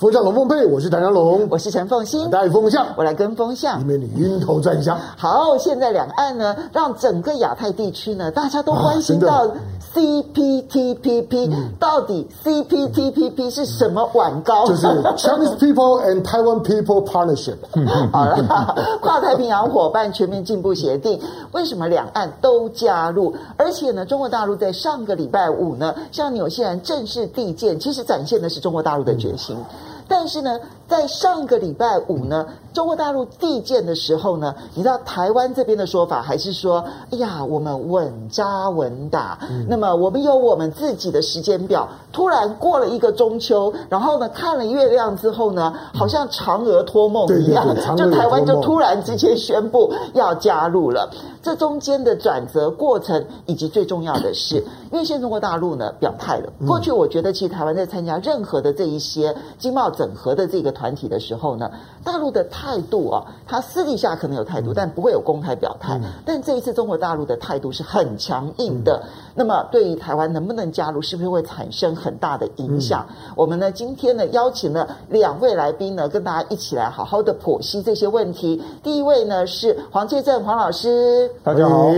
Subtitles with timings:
[0.00, 4.98] 风向龙凤配，我是谭家龙，我是陈凤馨，带风向，我来跟风向，以免你晕头转向。
[5.14, 9.46] 好，现在两岸呢，让整个亚太地区呢，大家都关心到
[9.92, 14.66] CPTPP，、嗯、到底 CPTPP 是什么碗糕？
[14.66, 17.56] 就是 Chinese People and Taiwan People Partnership。
[18.10, 21.20] 好了， 跨太平洋伙伴全面进步协定，
[21.52, 23.34] 为什么两岸都加入？
[23.58, 29.54] 而且呢，中国大陆在上个礼拜五呢，向纽西兰正式递建，其实展现的是中国大陆的决心。
[29.58, 30.58] 嗯但是呢，
[30.90, 32.44] 在上个礼拜五呢，
[32.74, 41.88] 中国大陆递件的时候呢，你知道台湾这边的说法还是说，哎呀，我们稳扎稳打，嗯、那么我们有我们自己的时间表。
[42.12, 47.64] 突然过了一个中秋，然后呢，看了月亮之后呢，好像嫦娥托梦一样，
[47.96, 51.08] 就台湾就突然之间宣布要加入了。
[51.42, 54.56] 这中间的转折过程，以及最重要的是，
[54.90, 56.52] 因为现在中国大陆呢表态了。
[56.66, 61.70] 过去我觉得，其实台湾在参加任何的这一些经贸整合的这个团体的时候呢，
[62.02, 66.00] 大陆的态度啊，他私底下可能有态度，但不会有公开表态。
[66.24, 69.02] 但这一次中国大陆的态度是很强硬的。
[69.34, 73.06] 那么，对于台湾能不能加入，是不是会产生很大的影响？
[73.36, 78.62] 我们呢今天呢邀请了两位来宾呢，跟大家一起来好好的剖析这些问题。
[78.82, 81.30] 第一位呢是黄介正黄老师。
[81.44, 81.92] 大家好，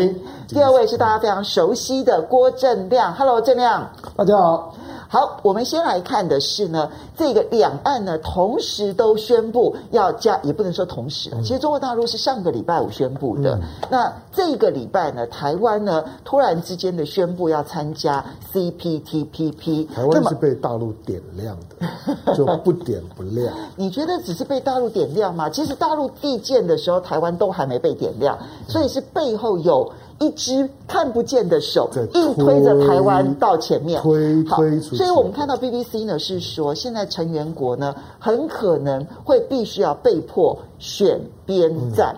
[0.48, 4.74] 第二位是大家非常熟悉的郭正亮，Hello，正亮，大家好。
[5.12, 13.56] 好，我们先来看的是呢，这个两岸呢同时都宣布要加，也不能说同时，其实中国大陆是上个礼拜五宣布的。
[13.56, 13.60] 嗯、
[13.90, 21.86] 那这个礼拜呢，台湾呢突然之间的宣布要参加 CPTPP，台湾是被大陆点亮的，
[22.34, 23.54] 就不点不亮。
[23.76, 25.50] 你觉得只是被大陆点亮吗？
[25.50, 29.92] 其实大陆递件的时候，台湾都还没被点亮，所以是背后有。
[30.18, 34.96] 一只看不见的手硬推着台湾到前面，推推出去。
[34.96, 42.16] 所以我们看到 BBC 呢是说，现在成员国呢很可能会必须要被迫选边站，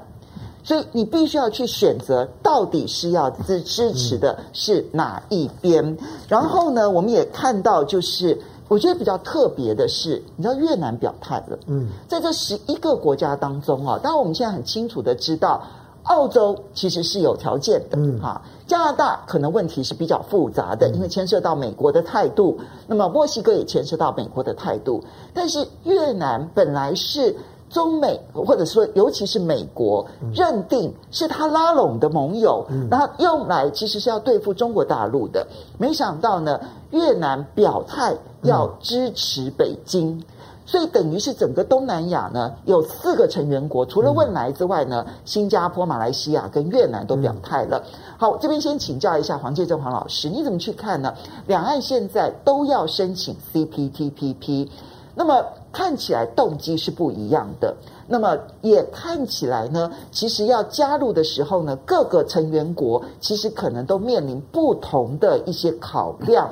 [0.63, 5.97] 所以你必须要去选择到底是要支支持的是哪一边。
[6.29, 8.39] 然后呢，我们也看到，就是
[8.69, 11.59] 我觉得比较特别的是，你知道越南表态了。
[11.69, 15.63] 嗯，在这十一个国家当中啊，当然我们现在很清楚的知道。
[16.05, 27.35] 澳洲其实是有条件的，嗯，哈，加拿大可能问题是比较复杂的，因为牵涉到美国的态度，那么墨西哥也牵涉到美国的态度，但是越南本来是
[27.71, 35.47] 中美或者说尤其是美国认定是他拉拢的盟友，然后用来其实是要对付中国大陆的，
[35.79, 36.61] 没想到呢，
[36.91, 40.23] 越南表态要支持北京。
[40.67, 47.83] 所以等于是整个东南亚呢，有四个成员国，除了汶莱之外呢，新加坡、马来西亚跟越南都表态了。
[48.17, 51.15] 好，这边先请教一下黄介正黄老师，你怎么去看呢？
[51.47, 54.69] 两岸现在都要申请 CPTPP，
[55.15, 57.77] 那么看起来动机是不一样的，
[58.09, 66.51] 那么也看起来呢，其实要加入的时候呢，各个成员国其实可能都面临不同的一些考量。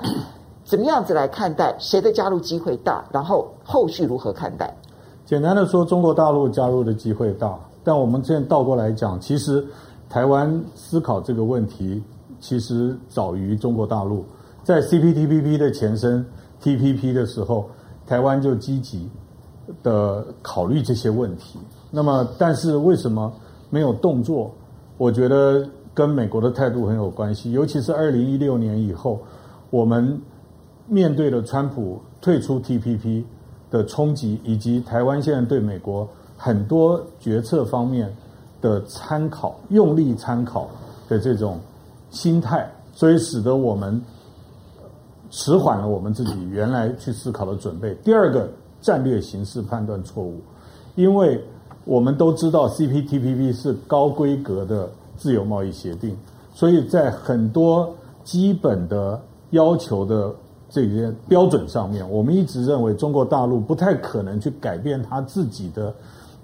[0.72, 3.05] 怎么样子来看待谁的加入机会大？
[3.12, 4.75] 然后后续如何看待？
[5.27, 7.60] 简单的说，中国大陆加入的机会大。
[7.84, 9.62] 但我们现在倒过来讲，其实
[10.09, 12.03] 台湾思考这个问题，
[12.41, 14.25] 其实早于中国大陆。
[14.65, 16.25] 在 CPTPP 的前身
[16.62, 17.69] TPP 的时候，
[18.06, 19.11] 台湾就积极
[19.82, 21.59] 的考虑这些问题。
[21.91, 23.31] 那么，但是为什么
[23.69, 24.50] 没有动作？
[24.97, 27.53] 我觉得跟美国的态度很有关系。
[27.53, 29.21] 尤其是二零一六年以后，
[29.69, 30.19] 我们。
[30.93, 33.25] 面对了川普退出 TPP
[33.71, 38.15] 的冲击，以及台湾现在对美国很多决策方面
[38.61, 40.69] 的参考、用力参考
[41.09, 41.59] 的这种
[42.11, 43.99] 心态，所以使得我们
[45.31, 47.95] 迟缓了我们自己原来去思考的准备。
[48.05, 48.47] 第二个
[48.83, 50.43] 战略形势判断错误，
[50.95, 51.43] 因为
[51.87, 56.15] 我们都知道 CPTPP 是高规格的自由贸易协定，
[56.53, 59.19] 所以在很多基本的
[59.53, 60.31] 要求的。
[60.73, 65.95] 这些标准上面，我们一直认为中国大陆不太可能去改变它自己的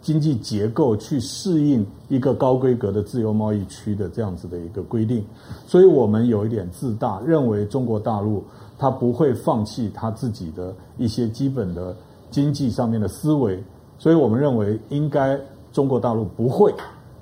[0.02, 5.24] 经济结构，去适应一个高规格的自由贸易区的这样子的一个规定。
[5.66, 8.44] 所以我们有一点自大，认为中国大陆
[8.76, 11.96] 它不会放弃它自己的一些基本的
[12.30, 13.58] 经济上面的思维。
[13.98, 15.40] 所以我们认为应该
[15.72, 16.70] 中国大陆不会。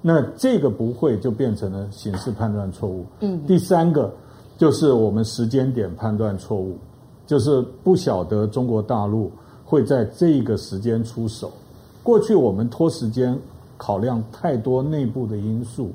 [0.03, 3.07] 那这个不会就变成了形式判断错误。
[3.21, 3.41] 嗯。
[3.47, 4.13] 第三个
[4.59, 6.77] 就是我们时间点判断错误。
[7.27, 9.31] 就是不晓得中国大陆
[9.65, 11.53] 会在这个时间出手。
[12.03, 13.37] 过去我们拖时间
[13.77, 15.91] 考量太多内部的因素，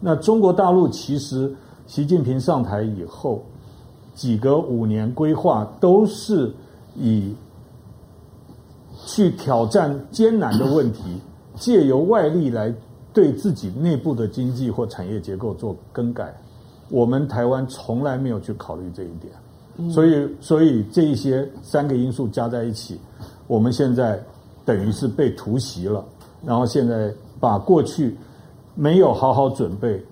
[0.00, 1.54] 那中国大陆其实
[1.86, 3.42] 习近平上台以后，
[4.14, 6.50] 几个五年规划都是
[6.96, 7.34] 以
[9.06, 11.20] 去挑战艰难的问题，
[11.56, 12.74] 借由外力来
[13.12, 16.34] 对自己内部的经济或产业结构做更改。
[16.88, 19.32] 我们台湾从来没有去考虑这一点，
[19.90, 23.00] 所以，所以这一些三个因素加在一起，
[23.46, 24.22] 我们现在
[24.64, 26.04] 等于是被突袭了，
[26.44, 28.16] 然后现在把过去
[28.74, 30.02] 没有好好准备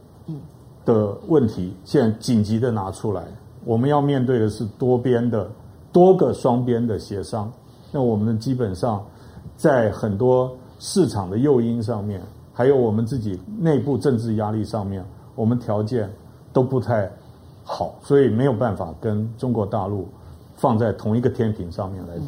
[0.84, 3.22] 的问题，现在紧急的拿出来，
[3.64, 5.50] 我们要面对的是多边的
[5.92, 7.50] 多个双边的协商。
[7.92, 9.04] 那我们基本上
[9.56, 12.20] 在很多市场的诱因上面，
[12.52, 15.04] 还有我们自己内部政治压力上面，
[15.34, 16.10] 我们条件。
[16.54, 17.10] 都不太
[17.64, 20.08] 好，所以没有办法跟中国大陆
[20.56, 22.24] 放在同一个天平上面来比。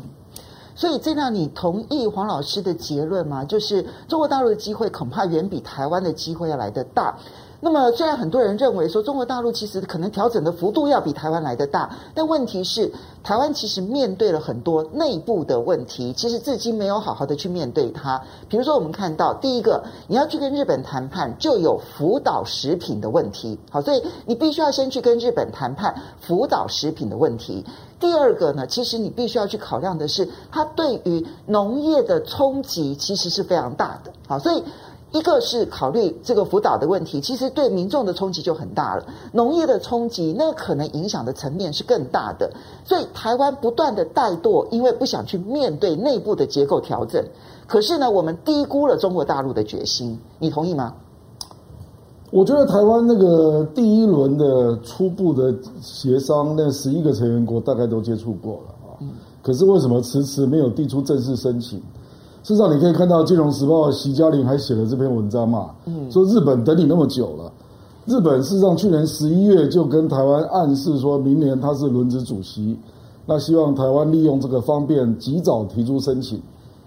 [0.76, 3.44] 所以这让，你同意黄老师的结论吗？
[3.44, 7.16] 就是中国大陆的机会恐怕远比台湾的机会要来得大。
[7.64, 18.20] 那么，虽然很多人认为说中国大陆其实可能调整的幅度要比台湾来得大，但问题是，台湾其实面对了很多内部的问题，其实至今没有好好的去面对它。
[18.50, 23.58] 比如说，我们看到第一个，你要去跟日本谈判，就有福岛食品的问题。
[23.70, 27.64] 好，所以你必须要先去跟日本谈判福岛食品的问题。
[27.98, 34.12] 第二个呢，其实你必须要去考量的是，它对于农业的冲击其实是非常大的。
[34.28, 34.62] 好，所以。
[35.14, 39.06] 一个是考虑这个辅导的问题，其实对民众的冲击就很大了。
[39.30, 42.50] 农业的冲击，那可能影响的层面是更大的。
[42.84, 47.24] 所以台湾不断的怠惰，因为不想去面对内部的结构调整。
[47.68, 50.18] 可是呢，我们低估了中国大陆的决心。
[50.40, 50.92] 你同意吗？
[52.32, 58.98] 我觉得台湾那个第一轮的初步的协商，那十一个成员国大概都接触过了啊。
[59.40, 61.80] 可是为什么迟迟没有递出正式申请？
[62.44, 67.50] 事实上，你可以看到《金融时报》席嘉玲还写了这篇文章嘛，嗯，说日本等你那么久了，
[68.04, 72.78] 日本事实上去年十一月就跟台湾暗示说，明年他是轮值主席，
[73.24, 76.38] 那希望台湾利用这个方便及早提出申请。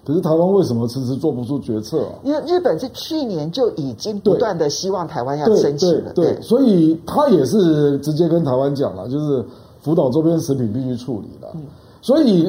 [0.05, 2.13] 可是台湾为什么迟迟做不出决策啊？
[2.23, 9.43] 因为日本是去年就已经不断的希望台湾要申请了，对，对，对，对，所以他也是直接跟台湾讲了，就是
[9.81, 11.63] 福岛周边食品必须处理了，嗯，
[11.99, 12.47] 所以。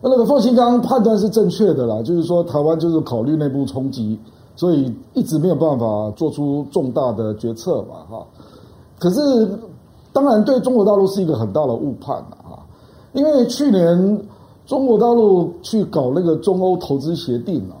[0.00, 4.16] 那个凤新刚刚判断是正确的啦，就是说台湾就是考虑内部冲击，
[4.54, 8.24] 所以一直没有办法做出重大的决策嘛，哈。
[8.98, 9.48] 可是
[10.12, 12.62] 当然对中国大陆是一个很大的误判了啊，
[13.12, 14.26] 因为去年
[14.66, 17.74] 中国大陆去搞那个中欧投资协定啊，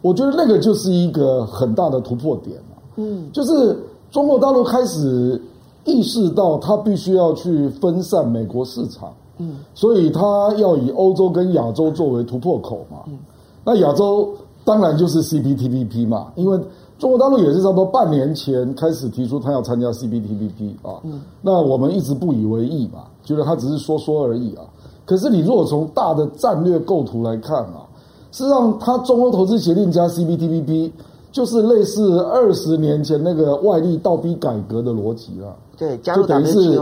[0.00, 3.78] 我觉得那个就是一个很大的突破点啊，嗯，就是
[4.10, 5.40] 中国大陆开始
[5.84, 9.12] 意识到它必须要去分散美国市场。
[9.40, 12.98] 嗯，所以他要以欧洲跟亚洲作为突破口嘛。
[13.06, 13.18] 嗯，
[13.64, 14.28] 那亚洲
[14.64, 16.58] 当然就是 CPTPP 嘛，因为
[16.98, 21.00] 中国大陆也是差不多半年前开始提出他要参加 CPTPP 啊。
[21.02, 24.62] 嗯，那我们一直不以为意嘛，觉得他只是说说而已啊。
[25.06, 27.88] 可是你如果从大的战略构图来看啊，
[28.30, 30.92] 事实上，他中欧投资协定加 CPTPP
[31.32, 35.56] 就是类似二十年前那个外力倒逼改革的逻辑了。
[35.76, 36.80] 对，就等于是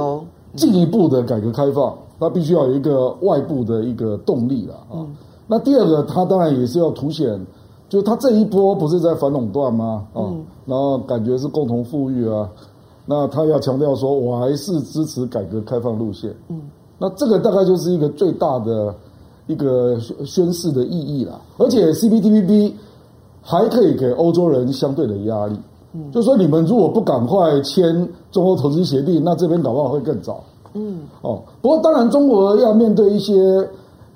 [0.57, 1.97] 进一步的改革开放。
[2.19, 4.95] 那必须要有一个外部的一个动力了啊。
[4.95, 5.17] 嗯、
[5.47, 7.41] 那第二个，他当然也是要凸显，
[7.89, 10.07] 就他这一波不是在反垄断吗？
[10.13, 12.49] 啊，嗯、然后感觉是共同富裕啊。
[13.07, 16.35] 那他要强调说，我还是支持改革开放路线。
[16.49, 16.61] 嗯，
[16.99, 18.95] 那这个大概就是一个最大的
[19.47, 21.41] 一个宣示的意义了。
[21.57, 22.73] 而且 CPTPP
[23.41, 25.57] 还可以给欧洲人相对的压力。
[25.95, 30.45] 嗯，就说你们如果不赶快签中欧投资协定，那这边搞不好会更早。
[30.79, 33.35] 嗯，哦，不过当然，中国要面对一些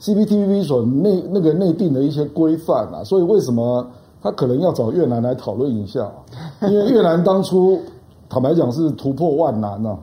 [0.00, 3.84] CPTPP 所内那个内定的一些规范啊，所以为什么
[4.22, 6.10] 他可能要找越南来讨论一下？
[6.62, 7.80] 因为越南当初
[8.28, 9.98] 坦白讲是突破万难啊，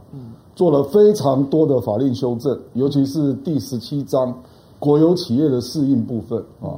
[0.55, 4.33] 做了非常多的法令修正，尤其是第十七章
[4.77, 6.75] 国有企业的适应部分啊，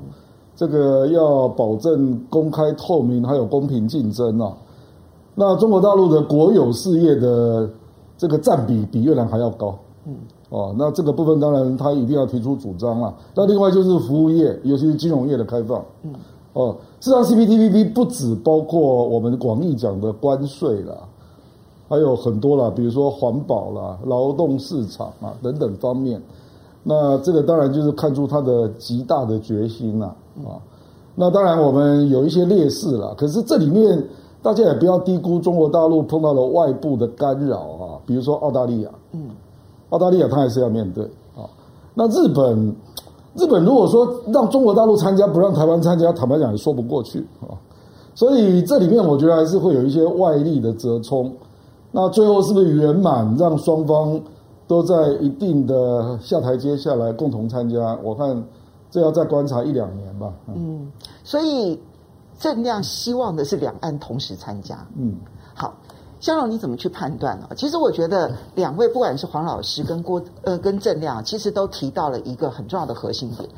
[0.55, 4.53] 这个要保证公开透明还有公平竞争啊，
[5.35, 7.69] 那中国大陆的国有事业的。
[8.21, 9.75] 这个占比比越南还要高，
[10.05, 10.13] 嗯，
[10.51, 13.11] 哦，那这个部分当然他一定要提出主张了。
[13.33, 16.13] 那另外就是服务业，尤其是金融业的开放，嗯，
[16.53, 20.95] 哦，事实上 CPTPP 不只包括我们广义讲的关税啦，
[21.89, 26.21] 还有很多啦，比如说环保啦、劳动市场啊等等方面。
[26.83, 30.61] 那这个当然就是看出他的极大的决心了啊。
[31.15, 34.03] 那当然我们有一些劣势了，可是这里面。
[34.43, 37.80] 大家也不要低估中国大陆碰到了外部的干扰啊，
[38.11, 39.29] 比如说澳大利亚，嗯，
[39.91, 41.47] 澳大利亚它还是要面对啊。
[41.93, 42.75] 那日本，
[43.35, 47.55] 日本如果说让中国大陆参加，不让台湾参加，坦白讲也说不过去啊。
[48.13, 51.33] 所以这里面我觉得还是会有一些外力的折冲。
[51.89, 54.19] 那最后是不是圆满，让双方
[54.67, 57.97] 都在一定的下台阶下来共同参加？
[58.03, 58.43] 我看
[58.89, 60.33] 这要再观察一两年吧。
[60.53, 60.91] 嗯，
[61.23, 61.79] 所以
[62.37, 64.85] 郑亮希望的是两岸同时参加。
[64.97, 65.15] 嗯，
[65.53, 65.73] 好，
[66.21, 67.49] 香荣你怎么去判断呢？
[67.57, 73.49] 其实我觉得两位不管是黄老师跟郭呃跟郑亮，其实都提到了一个很重要的核心点。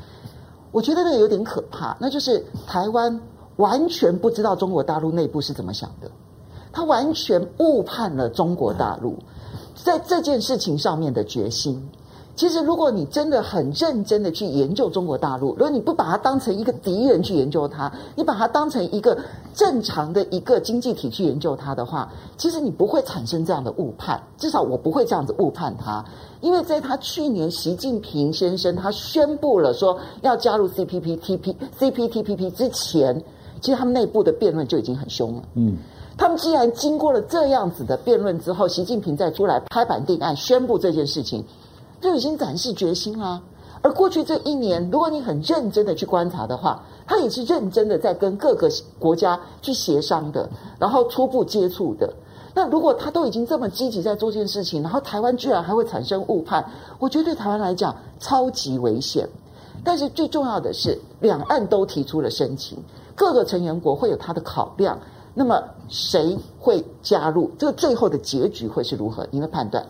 [0.72, 3.20] 我觉得那个有点可怕，那就是台湾
[3.56, 6.10] 完全不知道中国大陆内部是怎么想的。
[6.72, 9.18] 他完全误判了中国大陆
[9.76, 11.88] 在这件事情上面的决心。
[12.36, 19.16] 其实，如果你真的很认真的去研究中国大陆，如果你不把它当成一个敌人去研究它，你把它当成一个
[19.54, 24.20] 正常的一个经济体去研究它的话，其实你不会产生这样的误判。
[24.36, 26.04] 至少我不会这样子误判它，
[26.40, 33.22] 因为在他去年习近平先生他宣布了说要加入 CPTPP、CPTPP 之前，
[33.60, 35.42] 其实他们内部的辩论就已经很凶了。
[35.54, 35.76] 嗯。
[36.16, 41.44] 他们既然经过了这样子的辩论之后，习近平再出来拍板定案，宣布这件事情，
[42.04, 43.40] 就已经展示决心啦。
[43.80, 48.68] 而过去这一年，如果你很认真的去观察的话，他也是认真的在跟各个
[48.98, 50.46] 国家去协商的，
[50.78, 52.12] 然后初步接触的。
[52.54, 56.62] 那如果他都已经这么积极在做这件事情，然后台湾居然还会产生误判，
[56.98, 59.26] 我觉得对台湾来讲超级危险。
[59.82, 62.76] 但是最重要的是，两岸都提出了申请，
[63.14, 64.98] 各个成员国会有他的考量。
[65.32, 67.50] 那么谁会加入？
[67.58, 69.26] 这个最后的结局会是如何？
[69.30, 69.84] 您的判断？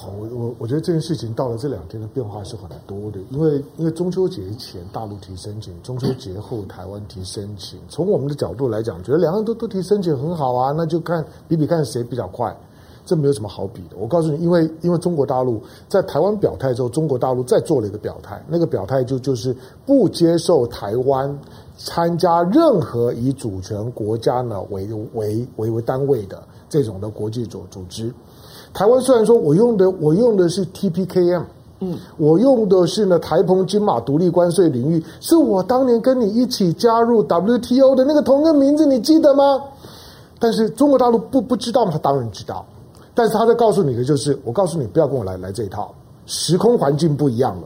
[0.00, 7.78] 好，我我觉得这件事情到了这两天的变化是很多的，因为因为中秋节前大陆提申请，中秋节后台湾提申请。
[7.86, 12.56] 从我们的角度来讲，觉得两岸都都提申请很好啊，那就看比比看谁比较快，
[13.04, 13.96] 这没有什么好比的。
[13.98, 19.54] 我告诉你，因为因为中国大陆在台湾表态之后，中国大陆再做了一个表态，那个表态就就是
[19.84, 21.38] 不接受台湾。
[21.82, 28.12] 参加任何以主权国家呢为为为为单位的这种的国际组组织，
[28.72, 31.42] 台湾虽然说我用的我用的是 TPKM，
[31.80, 39.60] 嗯，我用的是呢台澎金马独立关税领域，是我当年跟你一起加入 WTO 的那个同个名字，你记得吗？
[40.38, 41.90] 但是中国大陆不不知道吗？
[41.92, 42.64] 他当然知道，
[43.14, 45.92] 但是他在告诉你的就是，我告诉你不要跟我来来这一套，
[46.26, 47.62] 时空环境不一样了。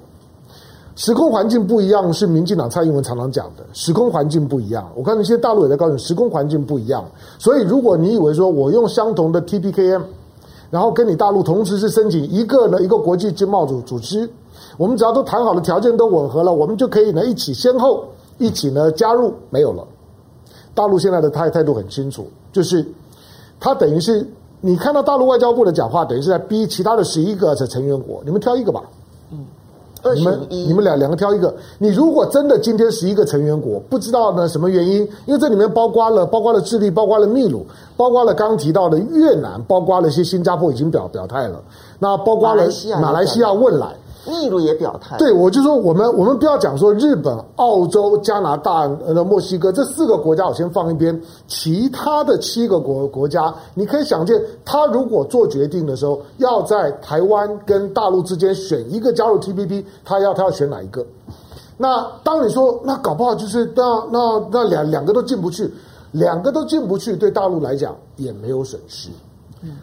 [0.97, 3.65] 时空环境不一样，是民进党蔡英文常常讲的。
[3.73, 7.05] 时空环境不一样，我看那些大陆也在告诉你，时空环境不一样。
[7.39, 10.03] 所以，如果你以为说我用相同的 TPKM，
[10.75, 14.29] 然后跟你大陆同时是申请一个呢一个国际经贸组组织，
[14.77, 18.05] 我们只要都谈好了，条件都吻合了，我们就可以呢一起先后
[18.39, 19.33] 一起呢加入。
[19.51, 19.87] 没有了，
[20.75, 22.85] 大陆现在的态态度很清楚，就是
[23.61, 24.29] 他等于是
[24.61, 28.83] 你看到大陆外交部的讲话，等于是在逼其他的十一个成员国，你们挑一个吧。
[29.31, 29.47] 嗯。
[30.15, 31.55] 你们你们俩两个挑一个。
[31.79, 37.65] 你如果真的今天十一个成员国不知道呢什么原因，因为这里面包括了包括了智利，包括了秘鲁，
[37.97, 41.63] 包括了刚刚提到的越南，包括了一些新加坡已经表表态了，
[41.99, 42.67] 那包括了
[43.01, 43.89] 马来西亚汶莱。
[44.27, 61.05] 秘鲁也表态，对，我就说我们我们不要讲说日本、澳洲、加拿大、呃墨西哥这四个国家，我先放一边，其他的七个国国家，你可以想见，他如果做决定的时候，要在台湾跟大陆之间选一个加入 TPP，他要他要选哪一个？
[61.77, 65.69] 那当你说那搞不好就是那那那两两个都进不去，
[66.13, 69.11] 两个都进不去，对大陆来讲也没有损失。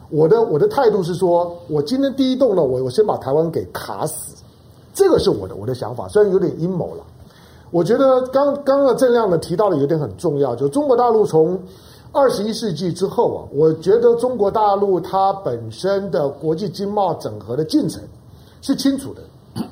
[0.09, 4.35] 我的我的态度是说，我今天第一动呢，我我先把台湾给卡死，
[4.93, 7.03] 这个是我的我的想法，虽然有点阴谋了。
[7.71, 11.57] 我觉得刚刚刚郑亮呢提到的有点很重要，就中国大陆从
[12.11, 18.01] 二十一世纪之后啊，我觉得中国大陆它本身的国际经贸整合的进程
[18.61, 19.63] 是清楚的，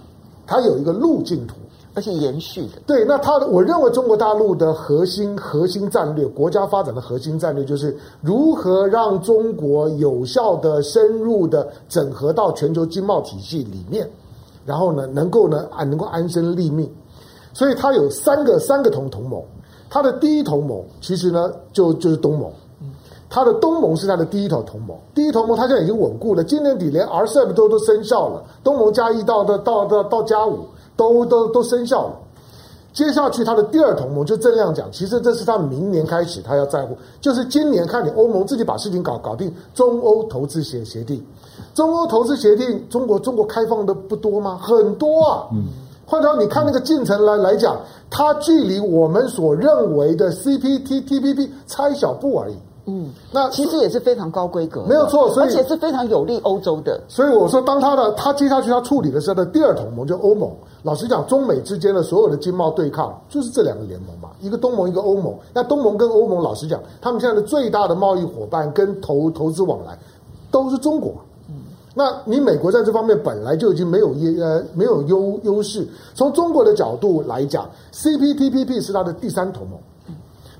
[0.48, 1.56] 它有一个路径图。
[1.96, 14.08] 而且延续的对，那他的我认为中国大陆的核心核心战略，国家发展的核心战略就是如何让中国有效的深入的整合到全球经贸体系里面，
[14.66, 16.90] 然后呢，能够呢安能够安身立命。
[17.54, 19.42] 所以他有三个三个同同盟，
[19.90, 22.52] 他的第一同盟其实呢就就是东盟，
[23.30, 30.60] 他的东盟是他的第一头同盟，第一同盟他现在已经稳固了，今年底连 RCEP 都都生效了，东盟加一到到到到到加五。
[31.00, 32.14] 都都都生效了。
[32.92, 39.54] 接下去，他的第二同盟就这样讲，其实这是他明年开始他要在乎，就是今年看你欧盟自己把事情搞搞定。
[39.74, 41.24] 中欧投资协协定，
[41.74, 44.60] 中欧投资协定，中国中国开放的不多吗？
[44.62, 45.48] 很多啊。
[45.54, 45.68] 嗯。
[46.06, 47.80] 换到你看那个进程来来讲，
[48.10, 52.56] 它距离我们所认为的 CPTPP 差一小步而已。
[52.90, 57.00] 嗯，那其实也是非常高规格，没有错，所以而且是非常有利欧洲的。
[57.08, 60.52] 所以我说，当他的他接下去他处理的是他的第二同盟，就欧盟。
[60.82, 65.34] 老实讲，中美之间的所有的经贸对抗，就是这两个联盟嘛，一个东盟，一个欧盟。
[65.54, 69.98] 那东盟跟欧盟，老实讲，他们现在的最大的贸易伙伴跟投投资往来，
[70.50, 71.14] 都是中国。
[71.96, 75.86] 那你美国在这方面本来就已经没有优呃没有优优势。
[76.14, 79.78] 从中国的角度来讲，CPTPP 是它的第三同盟，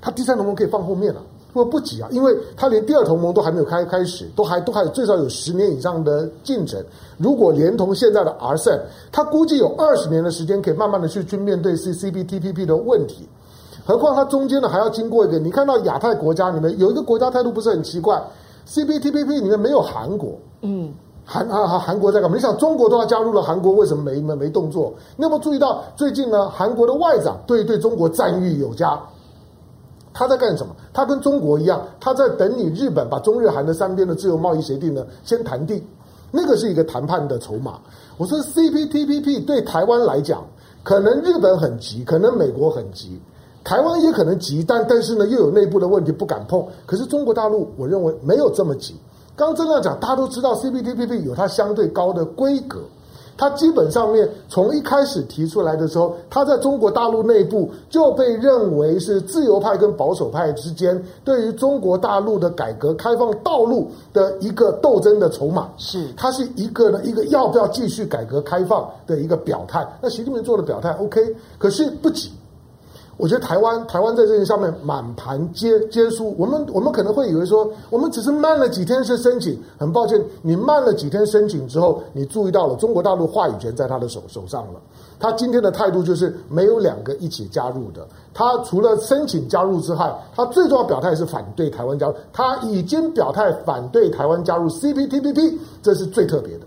[0.02, 1.22] 它第三同盟可以放后面了，
[1.52, 6.82] 不不急啊，因为他连第二同盟都还没有开开始，都还都还有最少有十年以上的进程。
[7.16, 8.80] 如果连同现在的 RCEP，
[9.10, 13.28] 他估计有二十年的时间可以慢慢的去去面对 CPTPP 的问题。
[13.84, 18.22] 何况它中间呢还要经过一个，你看到亚太国家里面有一个国家态度不是很奇怪
[18.68, 20.92] ，CPTPP 里面没有韩国，嗯。
[21.24, 22.36] 韩啊韩国在干嘛？
[22.36, 24.92] 你想中国都要加入了，韩国为什么没没没动作？
[25.16, 26.48] 你有没有注意到最近呢？
[26.48, 29.00] 韩国的外长对对中国赞誉有加。
[30.12, 30.74] 他在干什么？
[30.92, 35.82] 他跟中国一样，他在等你日本把中日韩的三边的自由贸易协定呢先谈定，
[36.30, 37.78] 那个是一个谈判的筹码。
[38.16, 40.44] 我说 CPTPP 对台湾来讲，
[40.82, 43.20] 可能日本很急，可能美国很急，
[43.64, 46.64] 台湾也可能急，但但是呢又有内部的问题不敢碰。
[46.86, 48.94] 可是中国大陆，我认为没有这么急。
[49.36, 52.80] 刚真的讲，大家都知道 CPTPP 有它相对高的规格，
[53.40, 65.70] 它基本上面从一开始提出来的时候，它在中国大陆内部就被认为是自由派跟保守派之间对于中国大陆的改革开放道路的一个斗争的筹码。
[65.78, 69.88] 是，它是一个呢一个要不要继续改革开放的一个表态。
[70.02, 72.30] 那习近平做的表态 OK，可是不急。
[73.20, 84.80] 我觉得台湾台湾在这些上面满盘皆皆输，我们我们可能会以为说，我们只是慢了几天去申请，很抱歉，你慢了几天申请之后，你注意到了中国大陆话语权在他的手手上了。
[85.18, 96.64] 他今天的态度就是没有两个一起加入的，他除了申请加入之外，他最重要表态是反对台湾加入，他已经表态反对台湾加入 CPTPP，这是最特别的。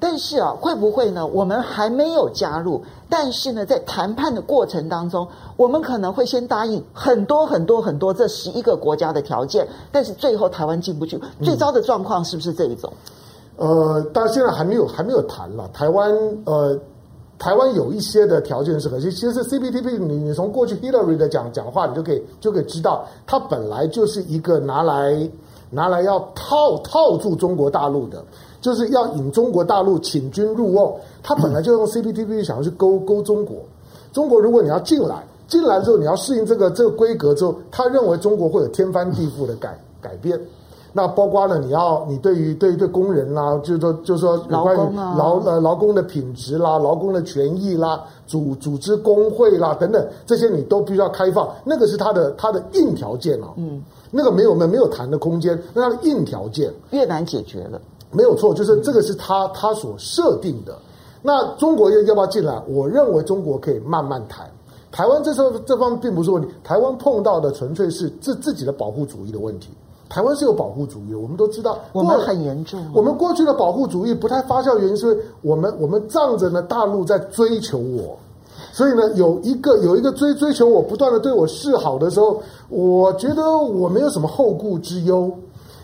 [0.00, 1.26] 但是啊，会不会呢？
[1.26, 5.28] 我们还没有加入，但是呢，在谈判的过程当中，
[5.58, 11.20] 我们可能会先答应很多很多很多这十一个国家的条件，但是最后台湾进不去。
[11.42, 12.90] 最糟的状况是不是这一种？
[13.56, 15.68] 呃，但现在还没有还没有谈了。
[15.74, 16.10] 台湾
[16.46, 16.78] 呃，
[17.38, 19.12] 台湾有一些的条件是可惜。
[19.12, 25.28] 其实 CPTP，你你从过去 Hillary 的讲讲话，你就可以就可以知道，它本来就是一个拿来
[25.68, 28.24] 拿来要套套住中国大陆的。
[28.60, 33.56] 就是要引中国大陆请君入瓮，他本来就用 CPTPP 想要去勾勾中国。
[34.12, 40.38] 中国如果你要进来，进来之后你要适应这个这个规格之后，他认为中国会有天翻地覆的改改变。
[40.92, 51.48] 那包括了，你要你对于对于对工人啦，就是说就是说有关于劳呃劳工的品质啦、劳工的权益啦、组组织工会啦等等这些，你都必须要开放。
[51.64, 57.80] 那个是他的他的硬条件啊，嗯，那个没有没有没有谈的空间，那他的硬条件越难解决了。
[58.10, 60.76] 没有错，就是这个是他他所设定的。
[61.22, 62.60] 那中国要要不要进来？
[62.66, 64.50] 我认为中国可以慢慢谈。
[64.90, 69.68] 台湾这时候这方面并不是问题，台湾碰到的纯粹是自自己的保护主义的问题。
[70.08, 72.84] 台湾是有保护主义的，我们都知道，我们很严重。
[72.92, 78.18] 我们过去的保护主义不太发酵，原因是我们我们仗着呢大陆在追求我，
[78.72, 85.30] 所以呢有一个有一个追追求我，不断的对我示好的时候，我觉得我没有什么后顾之忧。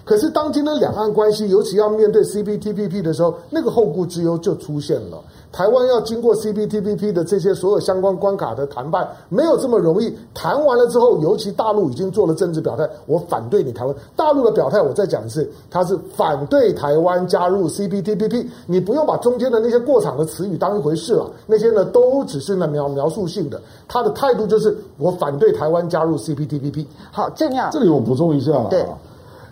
[0.07, 5.19] 可是，当今的两岸关系，尤其要面对 CPTPP 的时候，那个后顾之忧就出现了。
[5.51, 10.17] 台湾要经过 CPTPP 的这些所有相关关卡的谈判，没有这么容易。
[10.33, 13.93] 谈完了之后，尤其大陆已经做了政治表态，我反对你台湾。
[14.15, 18.47] 大陆的表态，我再讲一次，他是反对台湾加入 CPTPP。
[18.67, 23.61] 你不用把中间的那些过场的词语当一回事了，那些呢都只是呢描描述性的。
[23.89, 26.87] 他的态度就是我反对台湾加入 CPTPP。
[27.11, 28.69] 好，这样，这里我补充一下了。
[28.71, 28.87] 对。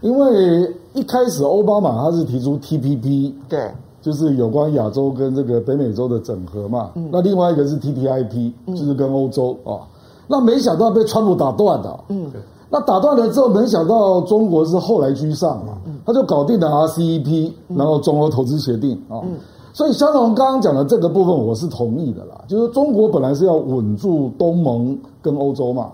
[0.04, 3.70] 因为一开始奥巴马他是提出 TPP，对，
[4.02, 6.90] 就是有关亚洲跟这个北美洲的整合嘛。
[6.94, 9.80] 嗯，那另外一个是 TTIP，就是跟欧洲啊。
[10.28, 12.00] 那没想到被川普打断的。
[12.08, 12.30] 嗯，
[12.68, 19.24] 那打断了之后，没想到中国是后来居上嘛，他就搞定了 RCEP，然后中欧投资协定啊。
[19.72, 22.44] 所以香龙刚刚讲的这个部分，我是同意的啦。
[22.46, 25.90] 就是中国本来是要稳住东盟跟欧洲嘛，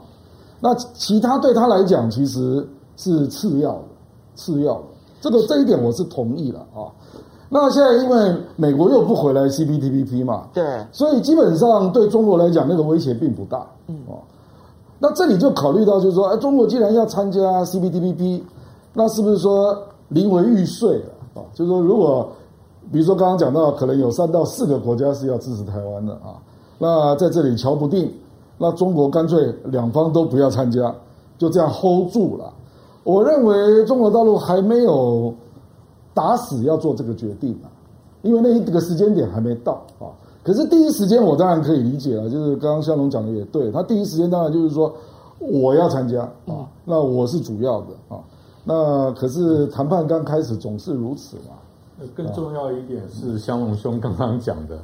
[0.58, 3.82] 那其他对他来讲其实是次要的。
[4.34, 4.82] 次要的，
[5.20, 6.88] 这个这一点我是同意了啊。
[7.52, 13.66] 那现在因为美国又不回来 CPTPP 嘛，对，所以基本上对中国来讲那个威胁并不大。
[13.88, 14.22] 嗯哦，
[15.00, 18.42] 那这里就考虑到就是说，哎，中国既然要参加 CPTPP，
[18.94, 19.76] 那是不是说
[20.08, 21.42] 临危欲睡了啊？
[21.52, 22.28] 就是说，如果
[22.92, 26.38] 比如说刚刚讲到，可能有三到四个国家是要支持台湾的啊，
[26.78, 28.12] 那在这里瞧不定，
[28.58, 30.94] 那中国干脆两方都不要参加，
[31.36, 32.52] 就这样 hold 住了。
[33.02, 35.34] 我认为中国大陆还没有
[36.12, 37.68] 打死要做这个决定啊，
[38.22, 40.08] 因为那一个时间点还没到啊。
[40.42, 44.94] 可是第一时间我当然可以理解了，就是刚刚香农讲的也对，他第一时间当然就是说
[45.38, 48.20] 我要参加啊，那我是主要的啊。
[48.64, 51.54] 那可是谈判刚开始总是如此嘛。
[52.14, 54.78] 更重要一点是香龙兄刚刚讲的，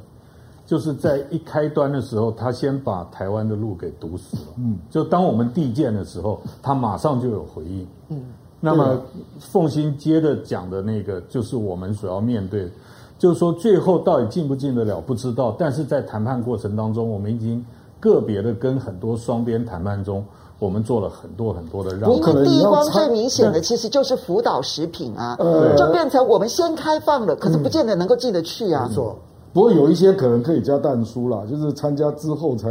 [0.67, 4.43] 就是在一开端的时候，他先把台湾的路给堵死了。
[4.57, 7.87] 嗯，就当我们递件的时候，他马上就有回应。
[8.09, 8.21] 嗯，
[8.59, 9.01] 那么
[9.39, 12.69] 凤新接着讲的那个，就是我们所要面对，
[13.17, 17.65] 就是说最后到底进不进得了不知道，但是在谈判过程当中，我们已经
[17.99, 20.23] 个别的跟很多双边谈判中。
[20.59, 28.87] 我们做了很多很多的让步，因为第一关最明显的其实就是福岛食品啊，呃、就变成我们先开放了，可是不见得能够进得去啊。
[28.89, 29.15] 没错，
[29.53, 32.69] 不过有一些可能可以加蛋书啦，就是参加之后才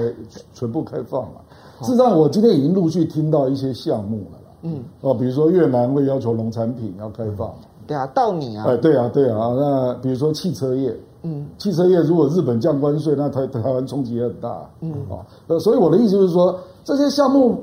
[0.53, 1.43] 全部开放了。
[1.83, 7.55] 事实上，我今天已经陆续听到一些项目了啦，嗯，哦，比如说越南会要求农产品要开放，
[7.87, 17.59] 对啊，稻米啊，哎，对啊，对啊，那比如说汽车业，嗯，汽车业如果日本降关税，那台台湾冲击也很大，嗯，啊，呃，所以我的意思就是说这些项目。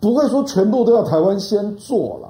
[0.00, 2.28] 不会说全部都要台湾先做了，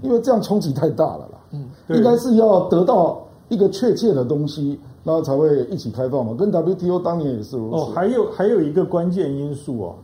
[0.00, 1.38] 因为这样冲击太大了啦。
[1.50, 6.34] 嗯，应该是要得到一个确切的东西，然后才会一起开放嘛。
[6.34, 7.76] 跟 WTO 当年也是如此。
[7.76, 9.94] 哦，还有还有一个关键因素哦，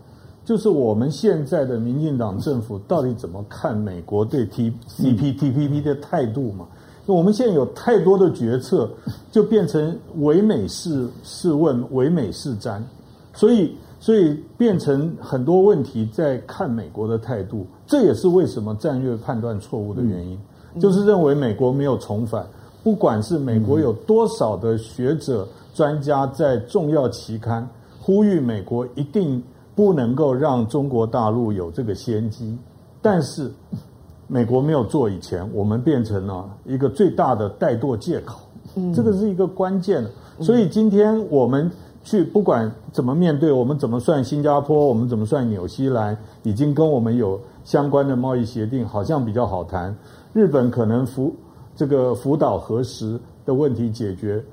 [0.44, 6.66] 就是我们现在的民进党政府到底怎么看美国对 T CPTPP 的态度嘛？
[7.06, 8.90] 因为我们现在有太多的决策
[9.32, 12.80] 就变成唯美是是问，唯美是瞻，
[13.34, 13.76] 所以。
[14.00, 20.38] 所以变成很多问题在看美国的态度，这也是为什么战略判断错误的原因，
[20.80, 22.46] 就是认为美国没有重返，
[22.88, 27.68] 不管是美国有多少的学者专家在重要期刊
[28.00, 29.42] 呼吁美国一定
[29.74, 32.56] 不能够让中国大陆有这个先机，
[33.02, 33.52] 但是
[34.26, 38.40] 美国没有做以前，我们变成了一个最大的怠惰借口，
[38.94, 40.02] 这个是一个关键。
[40.40, 41.70] 所以今天我们。
[42.04, 49.94] 去不管怎么面对，我们怎么算新加坡，我们怎么算纽西兰，已经跟我们有相关的贸易协定，好像比较好谈。
[50.32, 51.34] 日本可能福
[51.78, 54.44] 这个福岛核实的问题解决，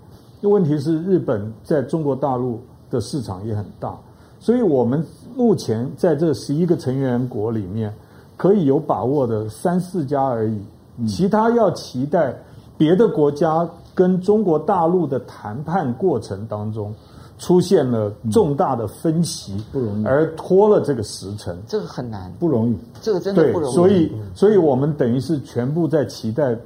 [0.41, 2.61] 问题是日本在中国大陆
[2.91, 3.97] 的市场也很大，
[4.39, 5.03] 所以我们
[5.35, 7.91] 目前在这十一个成员国里面，
[8.37, 10.61] 可以有把握的三四家而已，
[11.07, 12.31] 其他要期待
[12.77, 16.93] 别的国家跟中国大陆的谈判过程当中。
[17.37, 23.73] 出现了重大的分歧，不容易，而拖了这个时辰，这个很难，不容易，这个真的不容易。
[23.73, 26.57] 所以，所以我们等于是全部在期待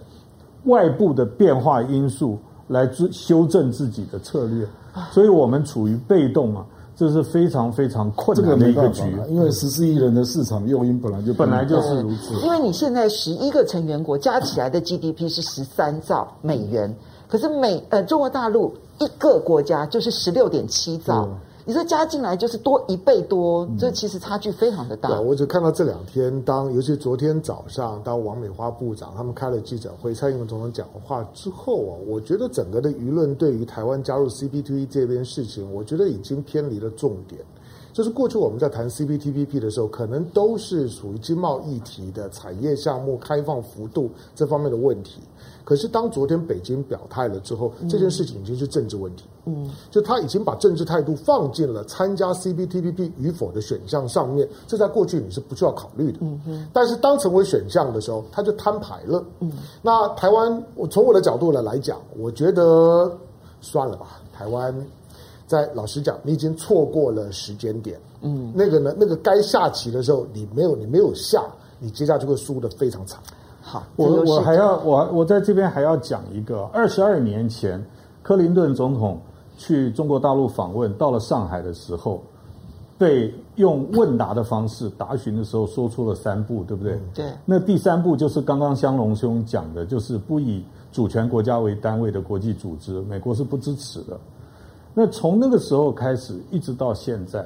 [0.65, 4.65] 外部的变化因素来修正自己的策略，
[5.11, 9.03] 所以我们处于被动嘛，这是非常非常困难的一个局。
[9.29, 12.33] 因为十四亿人的市场诱因本来就本来就是如此。
[12.45, 16.95] 因为你现在十一个成员国加起来的 GDP 是十三兆美元，
[17.27, 18.73] 可是美呃中国大陆。
[19.01, 21.37] 一个国家就是十六点七兆，嗯、
[21.69, 25.21] 你说加进来就是多一倍多，嗯、这其实差距非常的大。
[25.21, 37.39] 我只看到这两天，当尤其昨天早上，当王美花部长他们开了记者会，蔡英文总统讲话之后啊，我觉得整个的舆论对于台湾加入 CPTPP 这边事情，我觉得已经偏离了重点。
[37.93, 45.21] 就是过去我们在谈 CPTPP 的时候，可能都是属于经贸议题的产业项目开放幅度这方面的问题。
[45.69, 49.25] 可是，当昨天北京表态了之后，嗯、这件事情已经是政治问题。
[49.45, 56.17] 嗯，就他已经把政治态度放进了参加 CPTPP 与否的选项上面，这在过去你是不需要考虑的。
[56.21, 56.67] 嗯哼。
[56.73, 59.23] 但是当成为选项的时候，他就摊牌了。
[59.41, 59.51] 嗯。
[59.83, 63.15] 那台湾，我从我的角度来来讲，我觉得
[63.61, 64.19] 算了吧。
[64.33, 64.75] 台湾
[65.45, 68.01] 在老实讲，你已经错过了时间点。
[68.21, 68.51] 嗯。
[68.55, 71.45] 那个呢，那个该下棋的时候，你没有，你没有下，
[71.77, 73.19] 你接下去会输的非常惨。
[73.69, 77.79] 好，我我还要我我在这边还要讲一个，二十二年前，
[78.23, 79.21] 克林顿总统
[79.59, 82.19] 去中国大陆访问，到了上海的时候，
[82.97, 86.99] 被用问答的方式答询的时候，说出了三步，对不对？
[87.13, 87.25] 对。
[87.45, 94.19] 那第三步就是刚刚香龙兄讲的，就是不以主权国家为单位的国际组织，美国是不支持的。
[94.95, 97.45] 那从那个时候开始，一直到现在。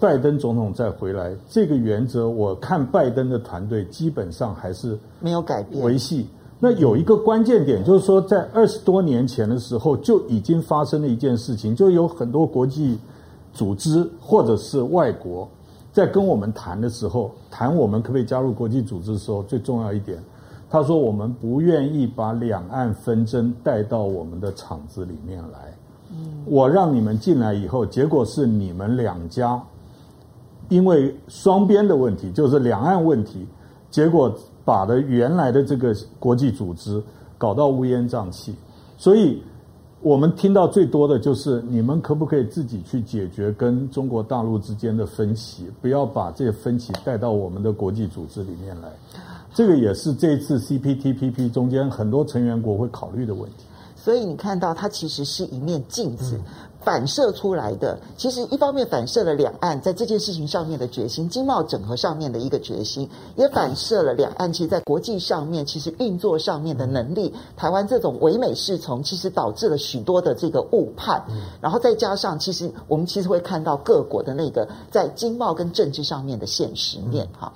[0.00, 6.26] 拜登总统再回来，这个原则我看拜登的团队基本上还是没有改变维系。
[6.58, 12.98] 那有一个关键点，就是说在二十多年前的时候就已经发生了一件事情，就有很多国际
[13.52, 15.46] 组织或者是外国
[15.92, 20.18] 在跟我们谈的时候，谈我们可不可以加入国际组织的时候，最重要一点，
[20.70, 25.74] 他说我们不愿意把两岸纷争带到我们的场子里面来。
[26.10, 29.62] 嗯，我让你们进来以后，结果是你们两家。
[30.70, 33.46] 因为双边的问题，就是两岸问题，
[33.90, 37.02] 结果把的原来的这个国际组织
[37.36, 38.54] 搞到乌烟瘴气，
[38.96, 39.42] 所以
[40.00, 48.88] 我们听到最多的就是你们可不可以自己去解决跟中国大陆之间的分歧，不要把这些分歧带到我们的国际组织里面来。
[49.52, 53.64] 这个也是这次 CPTPP 中间很多成员国会考虑的问题。
[53.96, 56.40] 所以你看到它其实是一面镜子。
[56.80, 67.34] 嗯反射出来的，其实一方面反射了两岸在这件事情上面的决心，经贸整合上面的一个决心，也反射了两岸其实，在国际上面其实运作上面的能力。
[67.56, 71.22] 台湾这种唯美是从，其实导致了许多的这个误判。
[71.60, 77.52] 然后再加上，其实我们其实会看到各国的那个在经贸跟政治上面的现实面哈。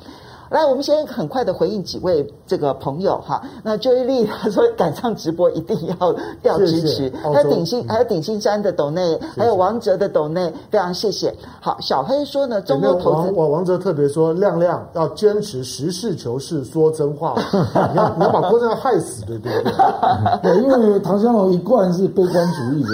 [0.51, 3.43] 来，我们先很快的回应几位这个朋友哈。
[3.63, 11.35] 那 Joy Lee 他说赶上直播一定要要支持，还有鼎新还有鼎新山的斗内，还有王哲的斗内，非常谢谢。
[11.61, 17.35] 好，小黑说呢，中国投资，王王哲特别说，亮亮要坚持实事求是，说真话。
[17.93, 19.65] 你要你要把郭正亮害死，对不对。
[20.43, 22.91] 对，因为唐湘龙一贯是悲观主义的。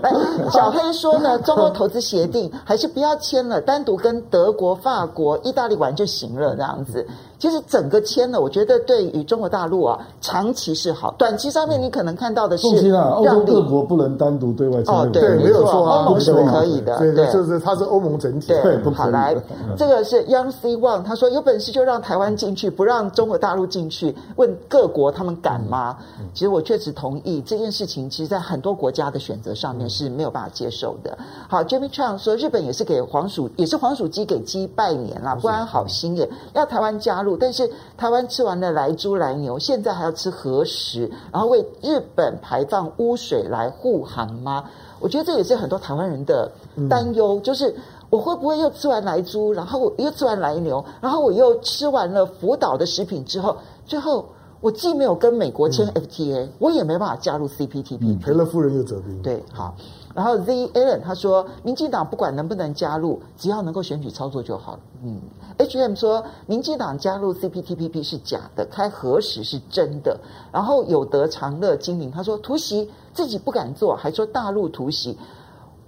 [0.00, 0.10] 来，
[0.50, 4.77] 小黑说呢，中欧投资协定还是不要签了，单独跟德国。
[4.78, 7.06] 法国、意大利玩就行了，这样子。
[7.38, 12.66] 其实整个签了，我觉得对于中国大陆啊，长期是好，短期上面你可能看到的是。
[12.68, 14.92] 放心啊，欧洲各国不能单独对外签。
[14.92, 16.98] 哦，对，没有错，欧盟是可以的。
[16.98, 18.48] 对，就是它是欧盟整体。
[18.48, 19.36] 对，好来，
[19.76, 24.12] 这个是 Young C One，他说有本事就让台湾进去，不让中国大陆进去。
[24.34, 25.96] 问各国他们敢吗？
[26.34, 31.16] 其实我确实同意这件事情，其实在很多国家的选择上面是没有办法接受的。
[31.48, 37.27] 好，Jimmy Chang 说日本也是给黄鼠，也是黄鼠鸡给鸡拜年啦，不安好心也要台湾加入。
[37.36, 44.64] 但是台湾吃完了莱猪莱牛，现在还要吃核食，然后为日本排放污水来护航吗？
[45.00, 46.50] 我觉得这也是很多台湾人的
[46.88, 47.74] 担忧，就是
[48.10, 54.26] 我会不会又吃完莱猪，然后我又吃完莱牛，然后我又吃完了福岛的食品之后，最后
[54.60, 59.22] 我既没有跟美国签 FTA，我也没办法加入 CPTPP，赔了夫人又折兵。
[59.22, 59.74] 对，好。
[60.18, 64.80] 然后 Z Allen 他说，民进党不管能不能加入，只要能够选举操作就好了。
[65.04, 65.20] 嗯
[65.58, 70.18] ，HM 说，民进党加入 CPTPP 是假的，开核实是真的。
[70.52, 75.16] 然后有德长乐精灵他说，突袭自己不敢做，还说大陆突袭。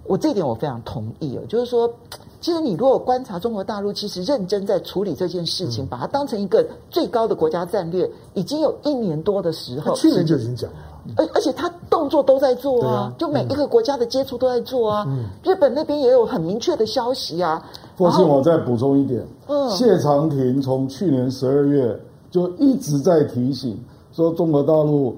[0.05, 1.93] 我这一点我非常同意哦，就是说，
[2.39, 10.77] 其实你如果观察中国大陆，其实认真在处理这件事情，嗯、把它当成一个最高的国家战略，已经有一年多的时候，去年就已经讲了。
[11.17, 15.05] 而而且他动作都在做啊，啊就每一个国家的接触都在做啊。
[15.07, 17.63] 嗯、日本那边也有很明确的消息啊。
[17.97, 23.79] 或是我再补充一点，嗯，谢长廷从去年十二月就一直在提醒
[24.11, 25.15] 说，中国大陆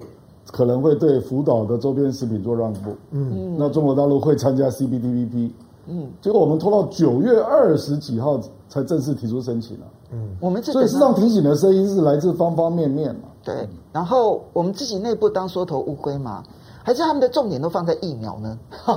[0.51, 2.91] 可能会对福岛的周边食品做让步。
[3.11, 5.51] 嗯，那中国大陆会参加 CPTPP。
[5.85, 9.85] 嗯，结果我们拖到九月二十几号才正式提出申请了。
[10.13, 13.23] 嗯，我们所以实际上提醒的声音是来自方方面面嘛。
[13.43, 16.43] 对，然后我们自己内部当缩头乌龟嘛，
[16.83, 18.57] 还是他们的重点都放在疫苗呢？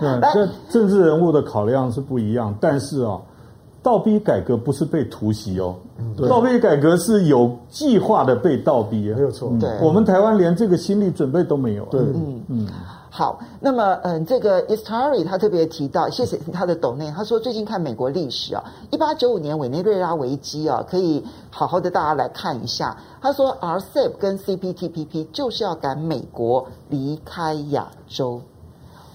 [0.00, 3.18] 对，这政治人物的考量是不一样，但是啊，
[3.82, 5.74] 倒逼改革不是被突袭哦，
[6.16, 9.50] 对倒逼改革是有计划的被倒逼，没有错。
[9.58, 11.84] 对，我们台湾连这个心理准备都没有。
[11.86, 12.42] 对，嗯嗯。
[12.48, 12.68] 嗯
[13.16, 22.94] 好，那么嗯，这个 Istari 他特别提到，谢谢他的抖内，他说最近看美国历史啊，一八九五年委内瑞拉危机啊，可以好好的大家来看一下。
[23.22, 28.38] 他说 RCEP 跟 CPTPP 就是要赶美国离开亚洲，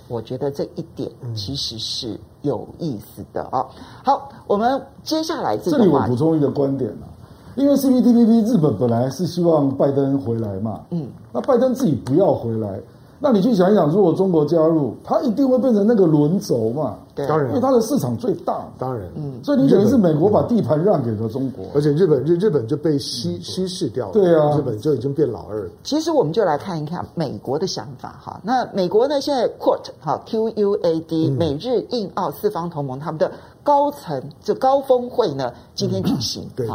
[0.08, 3.68] 我觉得这一点其实是有意思的啊。
[4.04, 7.06] 好，我们接下来这个这里我补充一个观点啊，
[7.54, 12.82] 因为 CPTPP 日本本来是希望拜登回来嘛，嗯，那拜登自己不要回来。
[13.24, 16.98] 那你去想一想，如果中国加入，它一定会变成那个轮轴嘛？
[17.14, 18.66] 对，当然，因为它的市场最大。
[18.80, 24.14] 当然，嗯，所以你等于是美国把地盘让给了中国，而且日本日日本就被稀稀释掉了。
[24.14, 25.70] 对啊，日本就已经变老二了。
[25.84, 28.42] 其实我们就来看一看美国的想法哈。
[28.44, 33.32] 那美国呢，现在 QUAD 哈 Q U A D 美日印澳四方同盟他们的
[33.62, 36.50] 高层这高峰会呢，今天举行。
[36.56, 36.68] 对，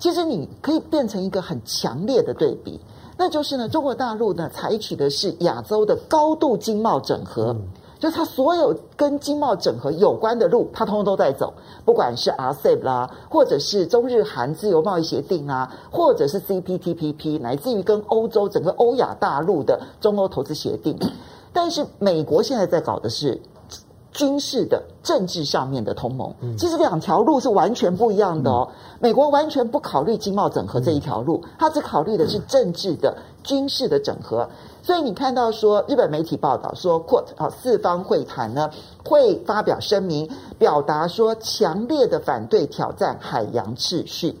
[0.00, 2.80] 其实你可以变成一个很强烈的对比。
[3.20, 7.60] 那就是呢，中国大陆呢采取的是亚洲的高度经贸整合，嗯、
[7.98, 11.52] 就它所有跟经贸整合有关的路，它通通都在走，
[11.84, 20.96] 不管是 RCEP 啦，或者是中日韩自由贸易协定啊，或者是 CPTPP，乃至于跟欧洲整个欧亚大陆的中欧投资协定。
[21.52, 23.40] 但是美国现在在搞的是
[24.18, 28.68] 军事的政治上面的同盟，其实两条路是完全不一样的哦。
[28.98, 34.50] 美国完全不考虑经贸整合这一条路，他只考虑的是政治的、军事的整合。
[34.82, 38.68] 所以你看到说，日本媒体报道说，quote 啊四方会谈呢
[39.04, 40.28] 会发表声明，
[40.58, 44.36] 表达说强烈的反对挑战海洋秩序。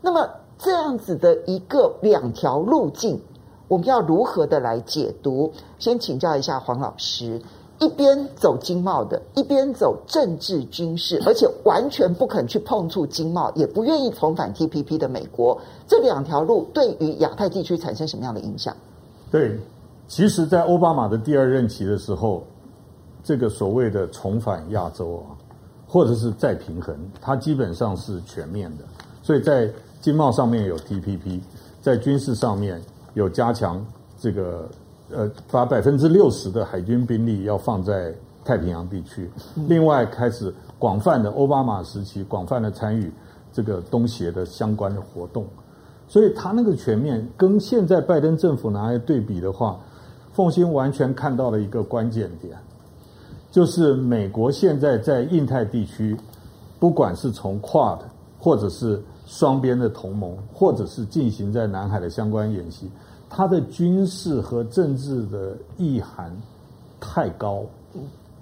[0.00, 0.26] 那么
[0.58, 3.20] 这样子的一个两条路径，
[3.68, 5.52] 我们要如何的来解读？
[5.78, 7.42] 先请教一下黄老师。
[7.82, 18.76] 一边走经贸的，一边走政治军事，而且完全不肯去碰触经贸，也不愿意重返 TPP 的美国，这两条路对于亚太地区产生什么样的影响？
[19.32, 19.58] 对，
[20.06, 22.44] 其实，在奥巴马的第二任期的时候，
[23.24, 25.34] 这个所谓的重返亚洲啊，
[25.88, 28.84] 或者是再平衡，它基本上是全面的。
[29.24, 29.68] 所以在
[30.00, 31.40] 经贸上面有 TPP，
[31.80, 32.80] 在军事上面
[33.14, 33.84] 有加强
[34.20, 34.68] 这个。
[35.14, 39.30] 呃，把百分之六十的海军兵力要放在太平洋地区，
[39.68, 43.12] 另外开始广泛的奥巴马时期广泛的参与
[43.52, 45.46] 这个东协的相关的活动，
[46.08, 49.78] 所以他那个全面跟现在拜登政府拿来对比的话，
[50.32, 52.56] 凤新完全看到了一个关键点，
[53.50, 56.16] 就是美国现在在印太地区，
[56.80, 57.98] 不管是从 QUAD
[58.40, 62.90] 或者是双边的同盟，或者是进行在南海的相关演习。
[63.34, 66.30] 它的军事和政治的意涵
[67.00, 67.64] 太高，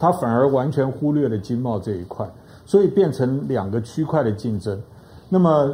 [0.01, 2.29] 它反而完全忽略了经贸这一块，
[2.67, 4.77] 所以变成两个区块的竞争。
[5.29, 5.73] 那么，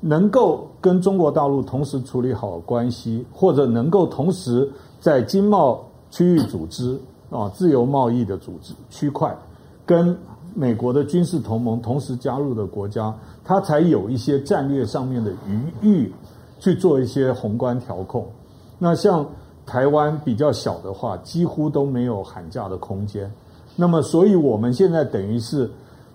[0.00, 4.66] 能够跟中国大陆同时处理好关系，或者能够同时
[4.98, 6.98] 在经贸区域组织
[7.28, 9.36] 啊、自由贸易的组织区块，
[9.84, 10.16] 跟
[10.54, 16.10] 美国的军事同盟同时加入的国家，它才有一些战略上面的余裕
[16.58, 18.26] 去做一些宏观调控。
[18.84, 19.26] 那像
[19.64, 23.32] 台湾比较小的话，几乎都没有喊价的空间。
[23.74, 25.70] 那么，所以我们现在等于是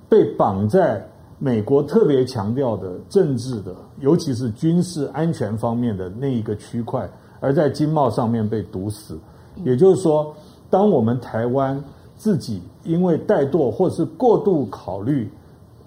[0.07, 1.03] 被绑在
[1.39, 9.17] 美国特别强调的政治的，尤其是军事安全方面的那一个区块，而在经贸上面被堵死。
[9.63, 10.31] 也就是说，
[10.69, 11.83] 当我们台湾
[12.15, 15.27] 自己因为怠惰或是过度考虑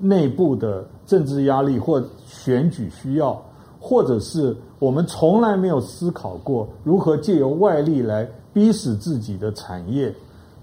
[0.01, 3.40] 内部的政治压力或选举需要，
[3.85, 10.14] 或者是我们从来没有思考过如何借由外力来逼使自己的产业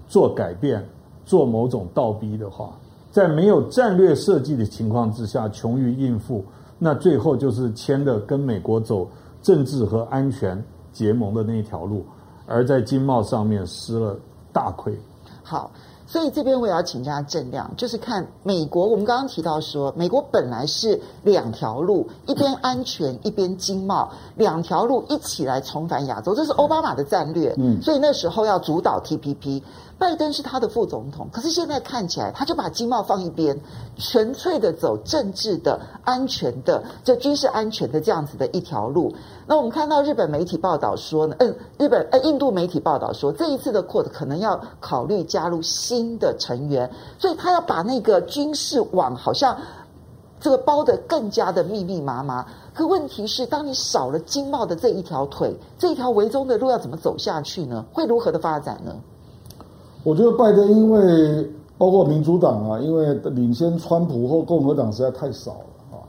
[0.08, 0.82] 做改变、
[1.26, 2.72] 做某种倒逼的话，
[3.12, 6.42] 在没有战略设计的情况之下，穷于应付，
[6.78, 9.06] 那最后就是签的跟美国走
[9.42, 12.02] 政治和安全结盟的那一条路，
[12.46, 14.16] 而在经贸上面吃了
[14.50, 14.98] 大亏。
[15.42, 15.70] 好。
[16.10, 27.54] 所以这边我也要请教郑亮，就是看美国，我们刚刚提到说，美国本来是两条路，一边安全，一边经贸，两条路一起来重返亚洲，这是奥巴马的战略。
[27.58, 29.62] 嗯，所以那时候要主导 TPP。
[30.00, 33.60] 拜登是他的副总统，可是现在看起来，他就把经贸放一边，
[33.98, 39.14] 纯粹的走政治的、安全的、这军事安全的这样子的一条路。
[39.46, 49.54] 那我们看到日本媒体报道说呢，嗯，日本呃印度媒体报道说，这一次的 QUAD 可能要考虑加入新的成员，所以他要把那个军事网好像
[50.40, 52.46] 这个包得更加的密密麻麻。
[52.72, 57.84] 可问题是，当你少了经贸的这一条腿，这一条围中的路要怎么走下去呢？
[57.92, 58.96] 会如何的发展呢？
[60.02, 66.00] 我觉得拜登因为包括民主党啊，因为领先川普或共和党实在太少了啊，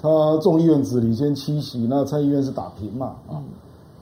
[0.00, 3.42] 他众议院只领先七席，那参议院是打平嘛啊，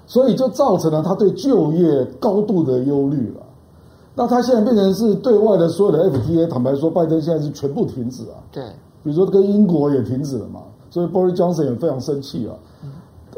[0.06, 3.40] 所以就造成了他对就业高度的忧虑了。
[4.14, 8.36] 那他现在变成是对外的所有的 FTA，坦白说，拜登现在是全部停止啊。
[8.52, 8.62] 对，
[9.02, 12.52] 比如说跟英国也停止了嘛，所以 Boris Johnson 也非常生气啊。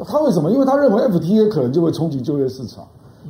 [0.05, 0.51] 他为什么？
[0.51, 2.85] 因为他认为 FTA 可能就会冲击就业市场。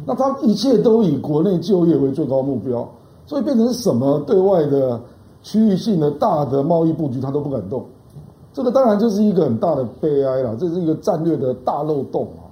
[0.05, 2.87] 那他一切都以国内就业为最高目标，
[3.25, 5.01] 所以变成什么对外的
[5.41, 7.83] 区域性的大的贸易布局他都不敢动，
[8.53, 12.45] 这个当然就是一个很大的悲哀了，这是一个战略的大漏洞啊。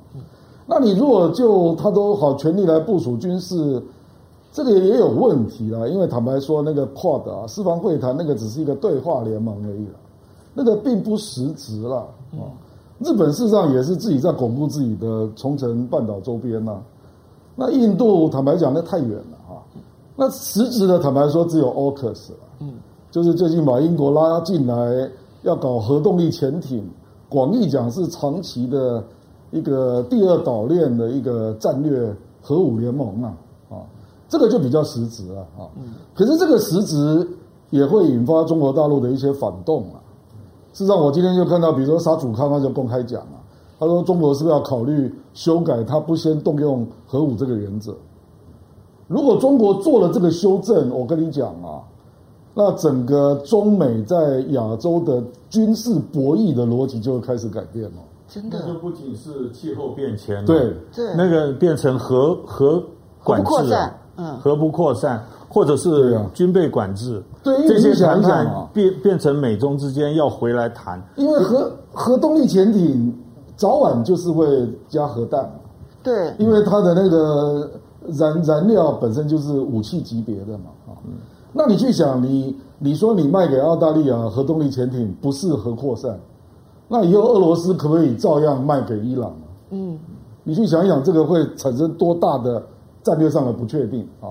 [0.65, 3.81] 那你如果就他都好全力来部署军事，
[4.51, 9.93] 这个也有问题啦，因为坦白说，那个 QUAD 啊，四方会谈那个只是一个对话联盟而已了，
[10.53, 11.97] 那个并不实质了
[12.31, 12.49] 啊。
[12.99, 16.77] 日本事实上也是自己在巩固自己的冲绳半岛周边呐。
[17.55, 19.61] 那印度坦白讲，那太远了哈。
[20.15, 22.37] 那实质的坦白说，只有 AUKUS 了。
[22.59, 22.73] 嗯，
[23.11, 25.09] 就是最近把英国拉进来，
[25.43, 26.83] 要搞核动力潜艇，
[27.29, 29.03] 广义讲是长期的
[29.51, 33.33] 一个第二岛链的一个战略核武联盟啊。
[33.69, 33.77] 啊，
[34.27, 35.69] 这个就比较实质了啊。
[35.77, 37.27] 嗯，可是这个实质
[37.69, 40.01] 也会引发中国大陆的一些反动啊。
[40.73, 43.32] 事实上，我今天就看到，比如说沙祖康他就公开讲啊。
[43.83, 45.83] 他说：“中国是不是要考虑修改？
[45.83, 47.93] 他不先动用核武这个原则。
[49.07, 51.83] 如果中国做了这个修正，我跟你讲啊，
[52.55, 57.97] 那整个中美在亚洲的军事博弈的逻辑就会开始改变了。
[58.27, 62.81] 真的，就不仅是气候变迁，对对，那个变成核核
[63.23, 63.75] 管制，
[64.15, 73.13] 嗯，核不扩散，或者是军备管制，对，这些谈判变变成美中之间要回来谈，因为核核动力潜艇。”
[73.63, 74.45] 早晚就是会
[74.89, 75.49] 加核弹，
[76.03, 77.71] 对，因为它的那个
[78.09, 80.91] 燃燃料本身就是武器级别的嘛，啊，
[81.53, 86.19] 那你去想，你你说你卖给澳大利亚核动力潜艇不是核扩散，
[86.89, 89.45] 那以后俄罗斯可不可以照样卖给伊朗呢？
[89.69, 89.97] 嗯，
[90.43, 92.61] 你去想一想，这个会产生多大的
[93.01, 94.27] 战略上的不确定啊？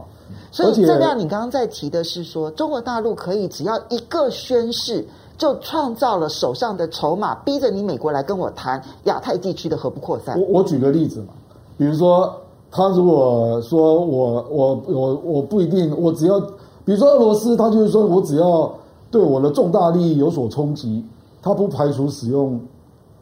[0.50, 5.06] 所以，这样你刚刚在提的是说，中国大陆可以只要一个宣誓，
[5.42, 10.40] 就创造了手上的筹码，逼着你美国来跟我谈亚太地区的核不扩散。
[10.40, 11.32] 我我举个例子嘛，
[11.76, 12.32] 比如说。
[12.74, 16.40] 他如果说我我我我不一定，我只要
[16.86, 18.72] 比如说俄罗斯，他就是说我只要
[19.10, 21.04] 对我的重大利益有所冲击，
[21.42, 22.58] 他不排除使用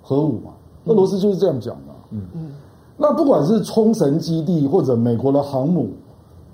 [0.02, 0.52] 核武嘛。
[0.84, 1.92] 俄罗斯就是这样讲的。
[2.10, 2.52] 嗯嗯。
[2.96, 5.88] 那不管是冲绳基地或者美国的航母，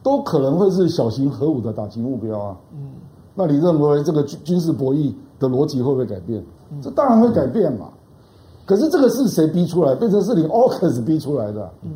[0.02, 2.56] 都可能会是小型核武的打击目标啊。
[2.72, 2.92] 嗯。
[3.34, 6.44] 那你认为这个军军事博弈的逻辑会不会改变？
[6.82, 7.86] 这当然会改变嘛。
[8.64, 9.94] 可是这个是谁逼出来？
[9.94, 11.70] 变成是你 AUKUS 逼出来的。
[11.82, 11.90] 嗯。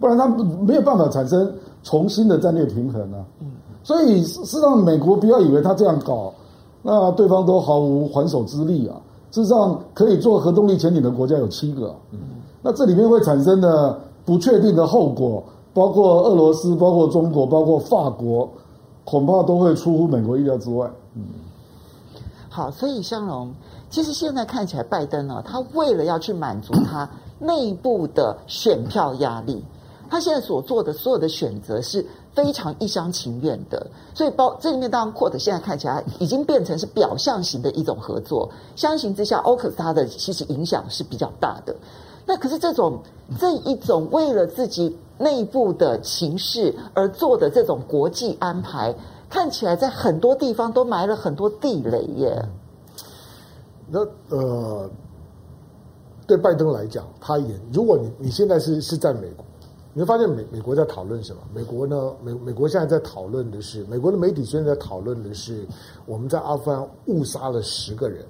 [0.00, 1.50] 不然他没有办法产生
[1.82, 3.24] 重新的战略平衡啊。
[3.82, 6.32] 所以事实上，美国不要以为他这样搞，
[6.82, 9.00] 那对方都毫无还手之力啊。
[9.30, 12.18] 事实上，可以做核动力潜艇的国家有七个，嗯
[12.62, 15.42] 那这里面会产生的不确定的后果，
[15.74, 18.48] 包括俄罗斯、包括中国、包括法国，
[19.04, 20.90] 恐怕都会出乎美国意料之外。
[21.14, 21.22] 嗯，
[22.54, 23.52] 好，所以香龙，
[23.90, 29.60] 其实现在看起来，拜登呢，他为了要去满足他 内部的选票压力。
[30.08, 33.84] 他现在所做的所有的选择是非常一厢情愿的，
[34.14, 41.74] 所以包这里面当然 QUAD 现在看起来已经变成是表象型的一种合作，相形之下，AUKUS 它的其实影响是比较大的。
[42.24, 43.00] 那可是这种
[43.36, 48.94] 这一种为了自己内部的情势而做的这种国际安排，
[49.34, 52.40] 看起来在很多地方都埋了很多地雷耶。
[53.88, 54.88] 那呃，
[56.24, 59.44] 对拜登来讲，他也如果你你现在是是在美国。
[59.92, 61.42] 你会发现美美国在讨论什么？
[61.52, 62.12] 美国呢？
[62.22, 65.66] 美美国现在在讨论的是，美国的媒体现在在讨论的是，
[66.06, 68.24] 我们在阿富汗误杀了十个人，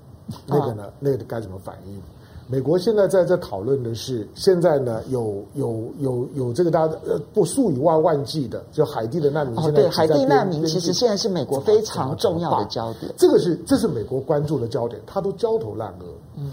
[0.46, 2.00] 那个呢，那个该怎么反应？
[2.46, 9.58] 美国现在在在讨论的是，现在呢有有有有这个大家呃不数以万万计的，就海地的难民。
[9.58, 13.10] 哦，对，海地难民其实现在是美国非常重要的焦点。
[13.16, 16.04] 这个是这是美国关注的焦点，他都焦头烂额。
[16.36, 16.52] 嗯。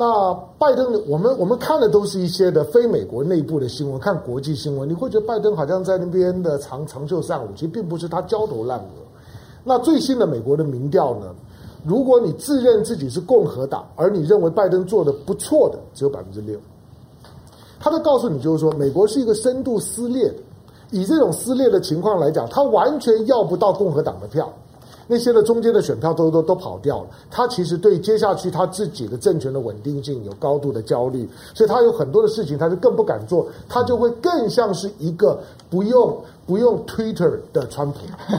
[0.00, 8.84] 那拜登，我们我们看的都是一些的非美国内部的新闻，看国际新闻，你会觉得拜登好像在那边的长长袖善舞，其实并不是他焦头烂额。
[9.64, 11.34] 那最新的美国的民调呢？
[11.84, 16.58] 如果你自认自己是共和党，而你认为拜登做的不错的，只有百分之六。
[17.80, 20.34] 他在告诉你，就是说，美国是一个深度撕裂的，
[20.90, 24.52] 以这种撕裂的情况来讲，他完全要不到共和党的票。
[25.10, 36.14] 那些的中间的选票都都都跑掉了，他其实对接下去他自己的政权的稳定性有高度的焦虑，所以他有很多的事情他就更不敢做，他就会更像是一个不用。
[36.48, 37.98] 不用 Twitter 的川普，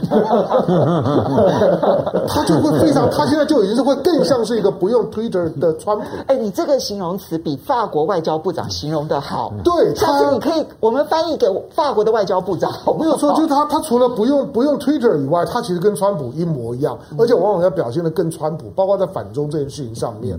[2.26, 6.04] 他就会非常，他现在就已经是会更像是一个不用 Twitter 的川普。
[6.26, 9.52] 哎，你这个形容词比法国外交部长形容的好。
[9.62, 12.72] 对，下次你可以我们翻译给法国的外交部长。
[12.84, 20.36] 我没有说，就是他，他除了不用不用 Twitter 以外，他其实跟川普一模一样，而且往往要表现的更川普，包括在反中这件事情上面。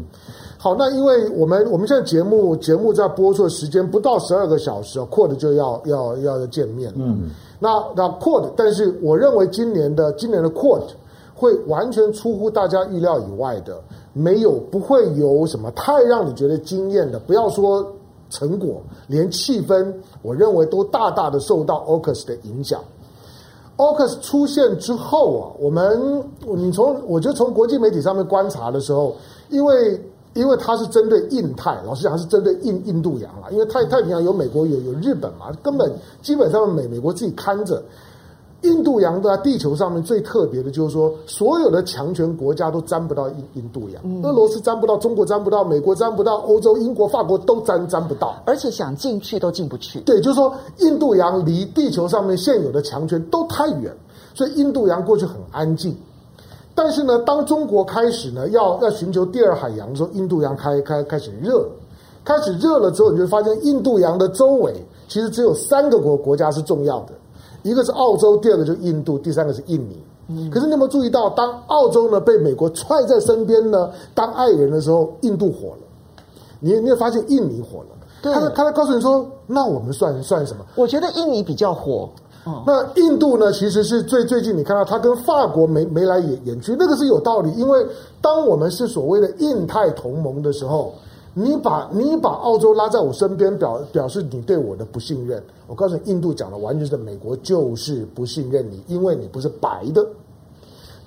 [0.63, 6.93] 好，那因为我们我们现在节目节目在播出的时间不到十二个小时，QUAD 就要要要要见面。
[6.95, 7.31] 嗯。
[7.57, 10.83] 那那 QUAD，但是我认为今年的今年的 QUAD
[11.33, 13.81] 会完全出乎大家预料以外的，
[14.13, 17.83] 没有不会有什么太让你觉得惊艳的，不要说
[18.29, 19.91] 成果，连气氛，
[20.21, 22.79] 我认为都大大的受到 Ocus 的影响。
[23.77, 26.23] Ocus 出现之后啊，我们
[26.55, 29.15] 你从我觉得从国际媒体上面观察的时候，
[29.49, 29.99] 因为。
[30.33, 33.49] 因为它是针对印太，老实讲是针对印印度洋啦。
[33.51, 37.83] 因为太太平洋有美国有有日本嘛，根本基本上美美国自己看着。
[38.63, 49.99] 印度洋在地球上面最特别的就是说，所有的强权国家都沾不到印印度洋，嗯、俄罗斯沾不到，中国沾不到，美国沾不到，欧洲、英国、法国都沾沾不到，而且想进去都进不去。
[50.01, 53.91] 对，就是说印度洋离地球上面现有的强权都太远，
[54.35, 55.97] 所以印度洋过去很安静。
[56.83, 61.63] 但是呢，当中国开始呢要要寻求第二海洋的时候，印度洋开开开始热，
[62.25, 64.73] 开始热了之后，你就会发现印度洋的周围
[65.07, 67.13] 其实只有三个国国家是重要的，
[67.61, 70.01] 一个是澳洲，第二个就是印度，第三个是印尼。
[70.27, 70.49] 嗯。
[70.49, 75.83] 可是你有没有注意到，当澳洲呢被美国踹在身边呢，当爱人的时候，印度火了，
[76.59, 77.89] 你你会发现印尼火了。
[78.23, 78.33] 对。
[78.33, 80.65] 他在他在告诉你说，那我们算算什么？
[80.75, 82.09] 我觉得印尼比较火。
[82.43, 83.51] 那印度呢？
[83.51, 87.51] 其实是最最近，你看到他跟法国眉眉来眼眼去，那个是有道理。
[87.51, 87.85] 因为
[88.19, 90.93] 当我们是所谓的印太同盟的时候，
[91.33, 95.41] 你把你把澳洲拉在我身边，表表示你对我的不信任。
[95.67, 100.03] 我告诉你，印度讲的完全是美国就是不信任你，因为你不是白的。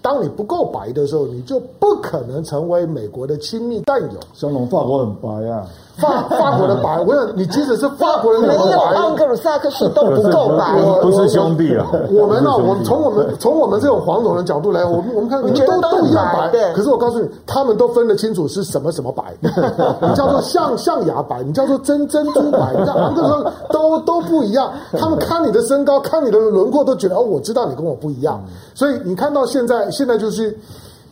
[0.01, 4.21] 当你不够白的时候，你就不可能成为美国的亲密战友。
[4.35, 5.67] 香龙，法国很白啊。
[5.97, 11.87] 法法国的白，我想你即使是法国人，没有盎格鲁撒克逊都不够白，不是兄弟啊。
[12.11, 16.51] 我们呢，我们从我们从我们这种黄种人角度来，我们我们看，你们都都一样白。
[16.73, 19.23] 可是我告诉你，他们都分得清楚是什么什么白。
[19.41, 24.73] 你叫做象 象牙白，你叫做真珍珠白，你知道，这种都都不一样。
[24.99, 28.43] 他们看你的身高，看你的轮廓，都觉得哦，我知道你跟我不一样。
[28.75, 30.59] 所以你看到现在，现在就是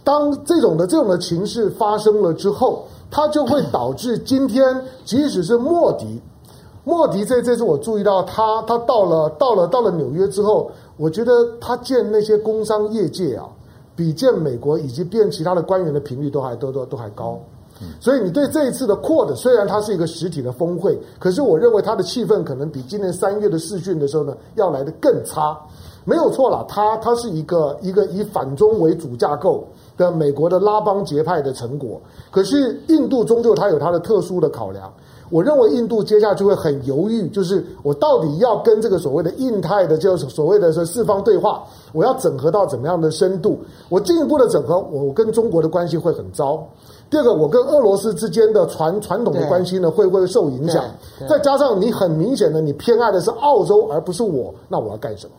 [0.02, 2.84] 当这种的这种的情势发生了之后。
[3.12, 6.18] 它就会导致今天，即使是莫迪，
[6.82, 13.46] 莫迪这这次我注意到他，他到了到了到了纽约之后，我觉得他见那些工商业界啊，
[13.94, 17.38] 比见美国以及见其他的官员的频率都还都都都还高。
[18.00, 25.58] 所以你对这一次的扩的虽然它是一个实体的峰会，可是我认为它的气氛可能比今年三月的视讯的时候呢，要来的更差。
[26.04, 29.64] 没有错啦，它它是一个一个以反中为主架构。
[29.94, 32.00] 的美国的拉帮结派的成果，
[32.30, 34.90] 可是印度终究它有它的特殊的考量。
[35.28, 43.58] 我认为印度接下去会很犹豫，就是我到底要跟这个所谓的印太的，就是所谓的是四方对话，我要整合到怎么样的深度？
[43.90, 46.66] 我进一步的整合，我跟中国的关系会很糟。
[47.10, 50.82] 第二个，我跟俄罗斯之间的传传统的关系呢，会不会受影响？
[51.28, 55.32] 再加上你很明显的，你偏爱的是澳洲而不是我，那我要干什么？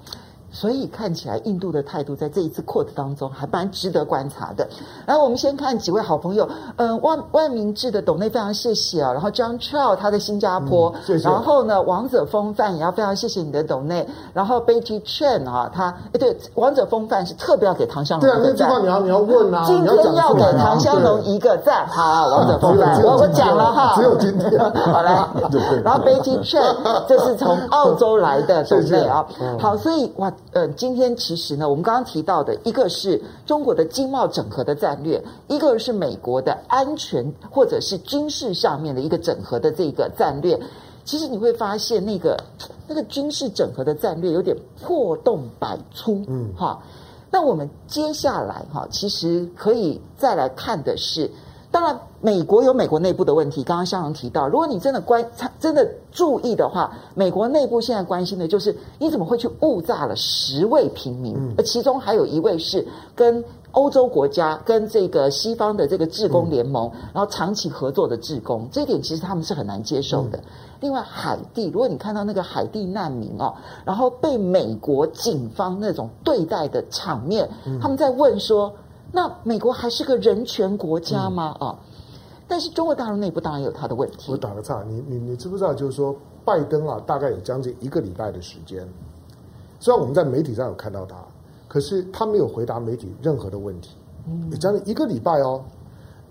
[0.53, 4.65] 所以看起来，印度的态度在这一次 QUAD 当中还蛮值得观察的。
[5.03, 9.11] 然后，我们先看几位好朋友，嗯，万万明志的董内非常谢谢啊。
[9.11, 11.27] 然后 John Chow 他在新加坡，嗯、谢谢。
[11.27, 14.07] 然后呢，王者风范也要非常谢谢你的董内。
[14.31, 18.53] 然后 Betty Chen 啊，他哎对，王者风范是特别要给唐香龙一个赞。
[18.53, 21.87] 对啊，那句话你要你要问啊，今天要给唐香龙一个赞。
[21.87, 24.51] 好，王者风范，我我讲了哈，只有今天。
[24.93, 25.13] 好来，
[25.83, 26.75] 然后 Betty Chen
[27.07, 29.25] 这是从澳洲来的 董内啊。
[29.59, 30.31] 好，所以哇。
[30.53, 40.59] 呃，今天其实呢，我们刚刚提到的一个是中国的经贸整合的战略，一个是美国的安全或者是军事上面的一个整合的这个战略。
[41.03, 42.37] 其实你会发现，那个
[42.87, 46.81] 那个军事整合的战略有点破洞百出，嗯，哈。
[47.29, 51.29] 那我们接下来哈，其实可以再来看的是。
[51.73, 53.63] 当然，美国有美国内部的问题。
[53.63, 55.25] 刚刚香龙提到，如果你真的关
[55.59, 70.39] 真的注意的话，美国内部现在关心的就是你怎么会去误炸了十位平民，而其中还有一位是跟欧洲国家、跟这个西方的这个志工联盟，然后长期合作的志工，这一点其实他们是很难接受的。
[70.79, 73.51] 另外，海地，如果你看到那个海地难民哦，
[73.83, 77.49] 然后被美国警方那种对待的场面，
[77.81, 78.71] 他们在问说。
[79.15, 81.55] 那美国还是个人权国家吗？
[81.59, 81.77] 啊、嗯哦，
[82.47, 84.31] 但是中国大陆内部当然有它的问题。
[84.31, 85.71] 我打个岔，你你你知不知道？
[85.71, 88.83] 就是说，拜登啊，大概有将近一个礼拜的时间，
[89.79, 91.15] 虽然我们在媒体上有看到他，
[91.67, 93.91] 可是他没有回答媒体任何的问题。
[94.27, 95.63] 嗯，将近一个礼拜哦，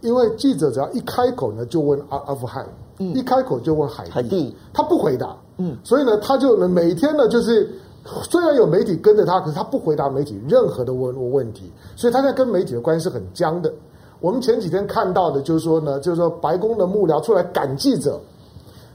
[0.01, 2.66] 因为记者只要一开口呢，就问阿阿富汗，
[2.99, 7.78] 嗯，一开口就问海地，海地他不回答，嗯，所以呢，他就每天呢就是。
[8.05, 13.72] 虽然有媒体跟着他，可是他不回答媒体任何的问问题，所以他在跟媒体的关系是很僵的。
[14.20, 18.20] 我们前几天看到的，就是说呢，就是说白宫的幕僚出来赶记者，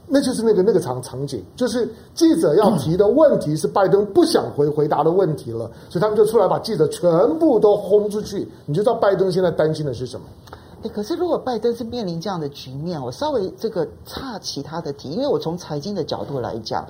[0.06, 8.46] 那就是那个那个场场景，就是记者要提的问题是拜登不想回回答的问题了，所以他们就出来把记者全部都轰出去。
[8.66, 10.26] 你就知道拜登现在担心的是什么？
[10.82, 16.86] 哎，可是如果拜登是面临这样的局面，我稍微这个岔其他的题，因为我从财经的角度来讲。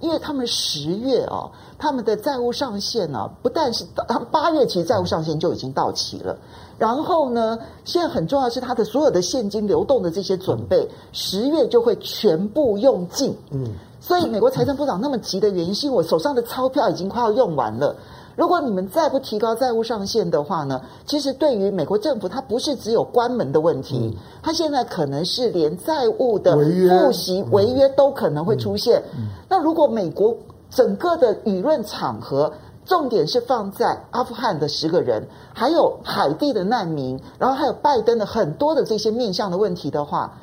[0.00, 6.36] 因为他们十月啊，他们的债务上限呢，不但是他们八月其实债务上限就已经到期了，
[6.78, 13.36] 然后呢，现在很重要的是他的所有的现金流动的这些准备，十月就会全部用尽。
[13.50, 13.66] 嗯，
[14.00, 17.96] 所以美国财政部长那么急的原因，是因为我手上的钞票已经快要用完了。
[18.38, 29.02] 如果你们再不提高债务上限的话呢，其实对于美国政府，它不是只有关门的问题，它现在可能是连债务的付息违约都可能会出现。
[29.48, 30.32] 那如果美国
[30.70, 32.52] 整个的舆论场合
[32.86, 40.38] 重点是放在阿富汗的十个人，还有海地的难民，然后还有拜登的很多的这些面向的问题的话。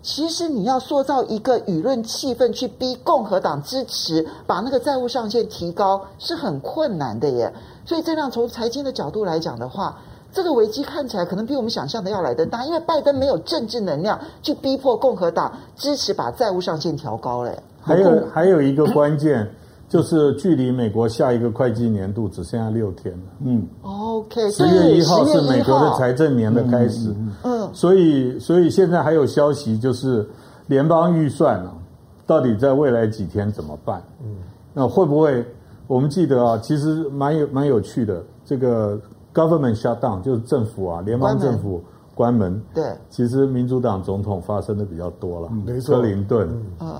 [0.00, 7.52] 其实你要塑造一个舆论气氛，去逼共和党支持把那个债务上限提高，是很困难的耶。
[7.84, 9.98] 所以这样从财经的角度来讲的话，
[10.32, 17.52] 这个危机看起来可能比我们想象的要来得大，因为拜登没有政治能量去逼迫共和党支持把债务上限调高了。
[17.80, 19.50] 还有还有一个关键，
[19.88, 23.24] 就是距离美国下一个会计年度只剩下六天了。
[23.40, 26.12] 嗯，OK，十月一号是美国的财。
[26.12, 27.14] 政年的开始。
[27.44, 30.28] 嗯，所以所以现在还有消息，就是
[30.66, 31.72] 联邦预算啊，
[32.26, 34.02] 到底在未来几天怎么办？
[34.20, 34.34] 嗯，
[34.74, 35.44] 那会不会？
[35.86, 39.00] 我们记得啊，其实蛮有蛮有趣的，这个
[39.32, 41.82] government shutdown 就是政府啊，联邦政府
[42.14, 42.60] 关门。
[42.74, 46.46] 对，其实民主党总统发生的比较多了，没错，克林顿、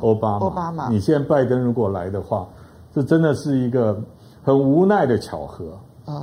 [0.01, 0.47] 奥巴马。
[0.47, 2.49] 奥巴马，你现在拜登如果来的话，
[2.95, 4.01] 这真的是一个
[4.43, 5.65] 很无奈的巧合。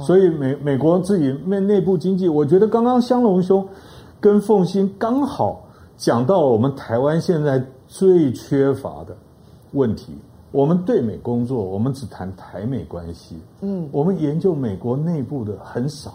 [0.02, 3.64] 所以美美国自己内内部经济，我觉得刚刚香龙兄
[4.20, 5.64] 跟凤欣刚好
[5.96, 9.16] 讲到了我们台湾现在最缺乏的
[9.74, 10.16] 问题。
[10.52, 13.38] 我们对美工作，我们只谈台美关系。
[13.62, 16.14] 嗯，我们研究美国内部的很少。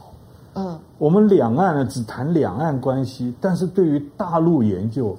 [0.54, 5.16] 嗯，我们两岸呢只谈两岸关系，但是对于大陆研究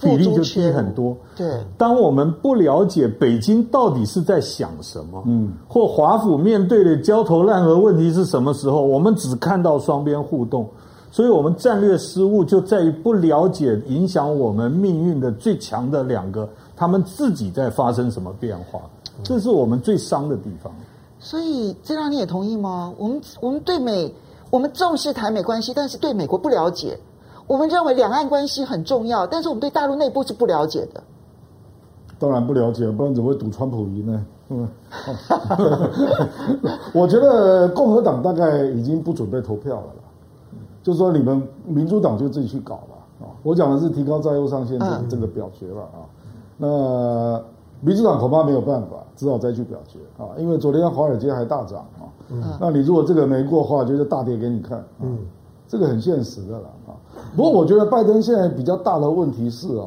[0.00, 1.16] 比例就低很多。
[1.36, 10.68] 对，当我们不了解北京到底是在想什么，嗯，或华府面对的焦头烂额问题是什么时候，我们只看到双边互动，
[11.10, 16.48] 所以我们战略失误就在于不了解影响我们命运的最强的两个。
[16.76, 18.80] 他们自己在发生什么变化？
[19.22, 20.72] 这是我们最伤的地方。
[21.18, 22.90] 所以，这让你也同意吗？
[22.96, 24.10] 我们我们对美，
[24.48, 26.98] 我们重视台美关系，但是对美国不了解。
[27.50, 31.02] 我们认为两岸关系很重要，但是我们对大陆内部是不了解的。
[32.16, 34.24] 当然不了解，不然怎么会赌川普赢呢？
[34.50, 34.68] 嗯，
[36.94, 40.02] 我觉得共和党大概已经不准备投票了啦，
[40.84, 43.34] 就是说你们民主党就自己去搞了啊。
[43.42, 46.06] 我讲的是提高债务上限这这个表决了啊。
[46.56, 47.42] 那
[47.80, 50.38] 民主党恐怕没有办法，只好再去表决啊！
[50.38, 55.18] 因为昨天华尔街还大涨啊，嗯，那你如果这个没过的话，就是大跌给你看，嗯，
[55.70, 56.98] 这个很现实的了啊。
[57.36, 59.86] 不过我觉得拜登现在比较大的问题是啊，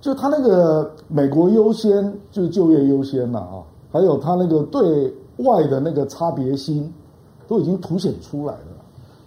[0.00, 3.62] 就他那个美国优先，就是就业优先了啊，
[3.92, 6.92] 还有他那个对外的那个差别心，
[7.46, 8.58] 都已经凸显出来了。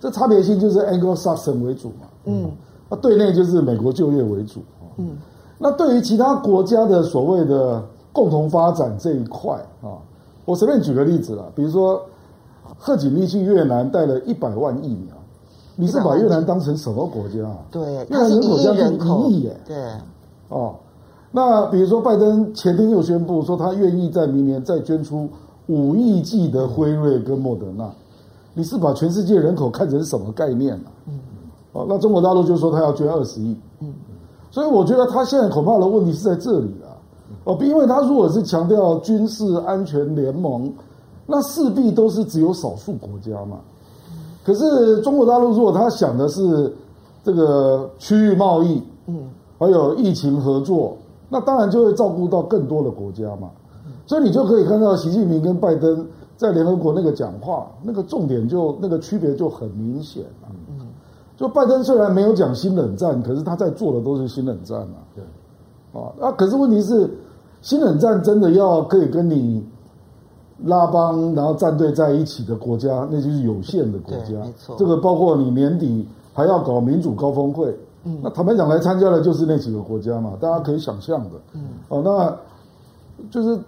[0.02, 2.52] 这差别心就是 Anglo-Saxon 为主嘛，嗯，
[2.90, 5.18] 那对内就是美国就业为主啊，嗯。
[5.58, 7.82] 那对于其他国家的所谓的
[8.14, 9.96] 共同发展这一块啊，
[10.46, 12.02] 我随便举个例子啦，比如说
[12.80, 15.14] 贺锦丽去越南带了一百万疫苗，
[15.76, 17.58] 你是把越南当成什么国家啊？
[17.70, 19.58] 对，越南人口将近一亿耶。
[19.68, 19.76] 对，
[20.48, 20.76] 哦，
[21.32, 25.28] 那比如说拜登前天又宣布说他愿意在明年再捐出
[25.68, 27.88] 五亿剂的辉瑞跟莫德纳，
[28.54, 30.88] 你是把全世界人口看成什么概念啊？
[31.08, 31.20] 嗯，
[31.74, 33.56] 哦，那中国大陆就说他要捐二十亿。
[33.82, 33.94] 嗯。
[34.52, 36.98] 所以我觉得他现在恐怕的问题是在这里啊，
[37.44, 40.74] 哦，因为他如果是强调军事安全联盟，
[41.30, 43.60] 那势必都是只有少数国家嘛。
[44.44, 46.74] 可是中国大陆如果他想的是
[47.24, 50.98] 这个区域贸易，嗯，还有疫情合作，
[51.30, 53.50] 那当然就会照顾到更多的国家嘛。
[54.08, 56.06] 所以你就可以看到习近平跟拜登
[56.36, 60.50] 在联合国那个讲话，那个重点就那个区别就很明显了。
[60.70, 60.88] 嗯
[61.38, 65.00] 就拜登虽然没有讲新冷战，可是他在做的都是新冷战啊。
[65.16, 65.24] 对，
[66.02, 67.10] 啊，那可是问题是，
[67.62, 69.64] 新冷战真的要可以跟你
[70.66, 74.34] 拉帮，然后站队在一起的国家，那就是有限的国家。
[74.44, 81.32] 没错，这个包括你年底还要搞民主高峰会，嗯，那坦白讲来参加的就是那几个国家嘛，大家可以想象的。
[81.54, 83.60] 嗯，哦，那就是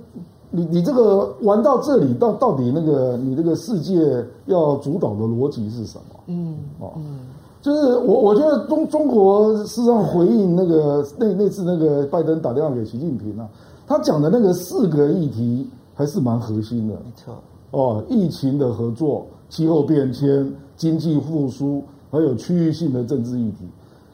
[0.50, 6.20] 你你这个玩到这里，到到底那个你这个世界要主导的逻辑是什么？
[6.28, 7.20] 嗯，哦，嗯。
[7.62, 13.48] 就是我，我觉得中中国事实上回应那个那那次那个拜登打电话给习近平啊，
[13.86, 17.36] 他讲的那个四个议题还是蛮核心的，没错。
[17.72, 23.68] 哦，疫情的合作、气候变迁、经济复苏，还有区域性的政治议题。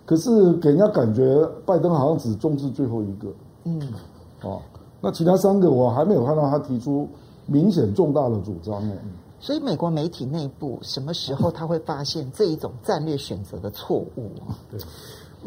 [0.05, 3.27] 可是给人家感觉拜登好像只重视最后一个，
[3.65, 3.81] 嗯，
[4.43, 4.61] 哦，
[5.01, 7.07] 那其他三个我还没有看到他提出
[7.45, 8.95] 明显重大的主张呢。
[9.39, 14.57] 所以，美国媒体内部什么时候他会发现这一种战略选择的错误啊？
[14.71, 14.79] 对，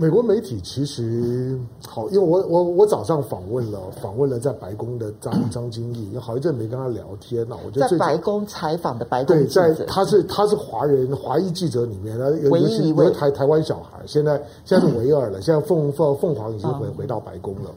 [0.00, 7.58] 美国媒体其实好，因为我我我早上访问了访问了在白宫的张张金义，有好一阵没跟他聊天了。
[7.66, 15.38] 我觉得在白宫采访的白宫对，在他是他是华人华裔记者里面，他唯一一位台台湾小孩，现在现在是唯二了。
[15.44, 17.70] 现在凤凤凤凰已经回回到白宫了。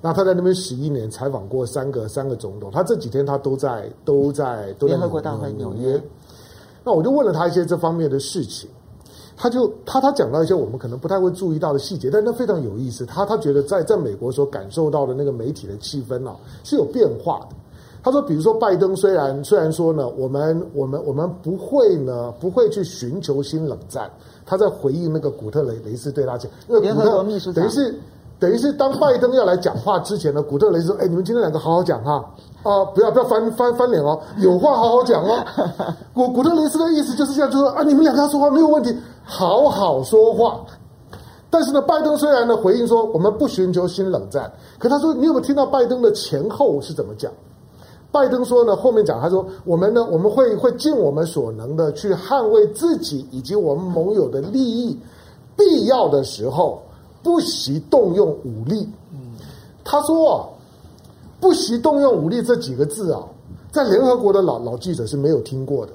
[0.00, 2.70] 那他在那边十一年，采访过三个三个总统。
[2.70, 6.00] 他这几天他都在都在都在联合国大会纽约。
[6.84, 8.70] 那我就问了他一些这方面的事情，
[9.36, 13.04] 他就他他讲到一些我们可能不太会注意到的细节，但他非常有意思。
[13.04, 17.56] 他他觉得在在美国所感受到的那个媒体的气氛啊是有变化的。
[18.02, 24.10] 他说，比如说拜登虽然虽然说呢，我们我们我们不会呢不会去寻求新冷战。
[24.46, 27.94] 他在回应那个古特雷雷斯对他讲，因为古特等于是。
[28.38, 32.24] 等于是当拜登要来讲话之前呢，古特雷斯说：“哎，你们今天两个好好讲哈，
[32.62, 35.44] 啊，不要不要翻翻翻脸哦，有话好好讲哦。
[36.12, 40.60] ”古古特雷斯的意思就是这样，就说：“啊，你们两个要说话没有问题，好好说话。”
[41.48, 47.30] 但是呢，拜登虽然呢回应说我们不寻求新冷战，可他说你有没有听到拜登的前后是怎么讲？
[48.10, 54.98] 拜登说呢，后面讲他说我们呢我们会会尽我们所能的去捍卫自己以及我们盟友的利益，
[55.56, 56.82] 必要的时候
[57.24, 58.88] 不惜动用武力。
[59.82, 60.46] 他说啊，
[61.40, 63.20] 不惜动用武力这几个字啊，
[63.72, 65.92] 在联合国的老老记者是没有听过的。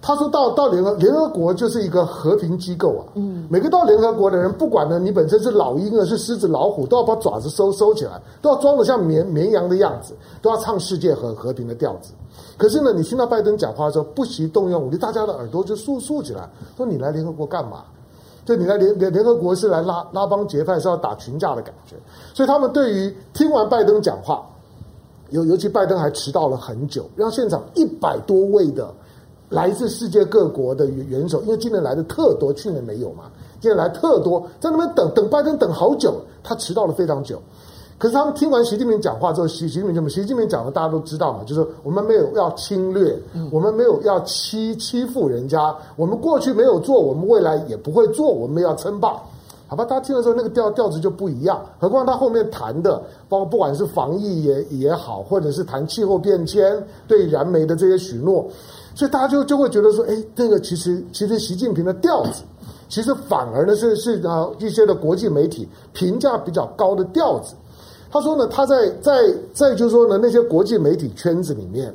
[0.00, 12.12] 他说到到联合联合国就是一个和平机构啊，嗯，每个到联合国的人，不管呢你本身是老鹰啊，是狮子、老虎，都要把爪子收收起来，都要装得像绵绵羊的样子，都要唱世界和和平的调子。
[12.56, 17.82] 可是呢，你听到拜登讲话的时候，不惜动用武力，大家的耳朵就竖竖起来，说你来联合国干嘛？
[18.48, 21.96] 就你来联联联合国是来拉拉帮结派，是要打群架的感觉。
[22.32, 24.42] 所以他们对于听完拜登讲话，
[25.28, 28.88] 尤尤其拜登还迟到了很久，让现场一百多位的。
[29.50, 33.24] 来自世界各国的元首，因为今年来的特多，去年没有嘛。
[33.60, 37.40] 今年来特多，在那边等等拜登等好久，他迟到了非常久。
[37.98, 43.18] 可是他们听完习近平讲话之后，习习近平就习近平讲的大家都知道嘛，就是我们没有要侵略，
[43.50, 49.20] 我们没有要欺欺负人家，我们过去没有做，我们未来也不会做，我们要称霸。
[49.66, 51.60] 好吧，大家听的时候那个调调子就不一样。
[51.78, 58.46] 何况他后面谈的，包括不管是防疫也也好，或者是谈气候变迁、对燃煤的这些许诺。
[58.94, 62.44] 所以大家就就会觉得说，哎，这个其实其实习近平的调子，
[62.88, 67.54] 其实反而呢是是啊一些的国际媒体评价比较高的调子。
[68.10, 69.12] 他说呢，他在在
[69.52, 71.94] 在就是说呢，那些国际媒体圈子里面，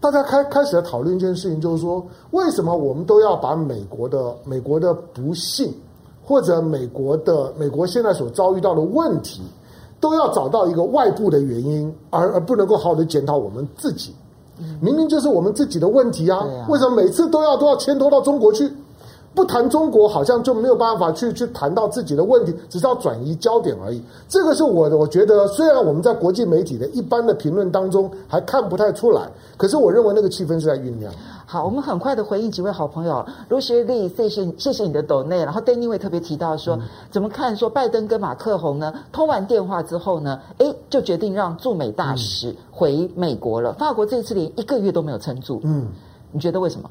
[0.00, 5.74] 大家开开始来讨论一件事情，就是说，为什么我们都要把美国的美国的不幸，
[6.24, 9.42] 或者美国的美国现在所遭遇到的问题，
[9.98, 14.14] 都要找到一个外部的原因，而而不能够好好的检讨我们自己。
[14.80, 16.44] 明明就是我们自己的问题啊！
[16.68, 18.70] 为什么每次都要都要牵拖到中国去？
[19.34, 24.02] 不谈中国，好像就没有办法去去谈到自己的问题，只是要转移焦点而已。
[24.28, 31.12] 这个是我我觉得，虽然我们在国际媒体的一般的评论当中还看不太出来，可是我认为那个气氛是在酝酿。
[31.46, 43.70] 好，我们很快的回应几位好朋友，卢学丽，谢谢谢谢你的抖内，然后 Danny 会特别提到说，嗯、怎么看说拜登跟马克宏呢通完电话之后呢，哎，就决定让驻美大使回美国了。
[43.70, 45.88] 嗯、法国这一次连一个月都没有撑住，嗯，
[46.30, 46.88] 你觉得为什么？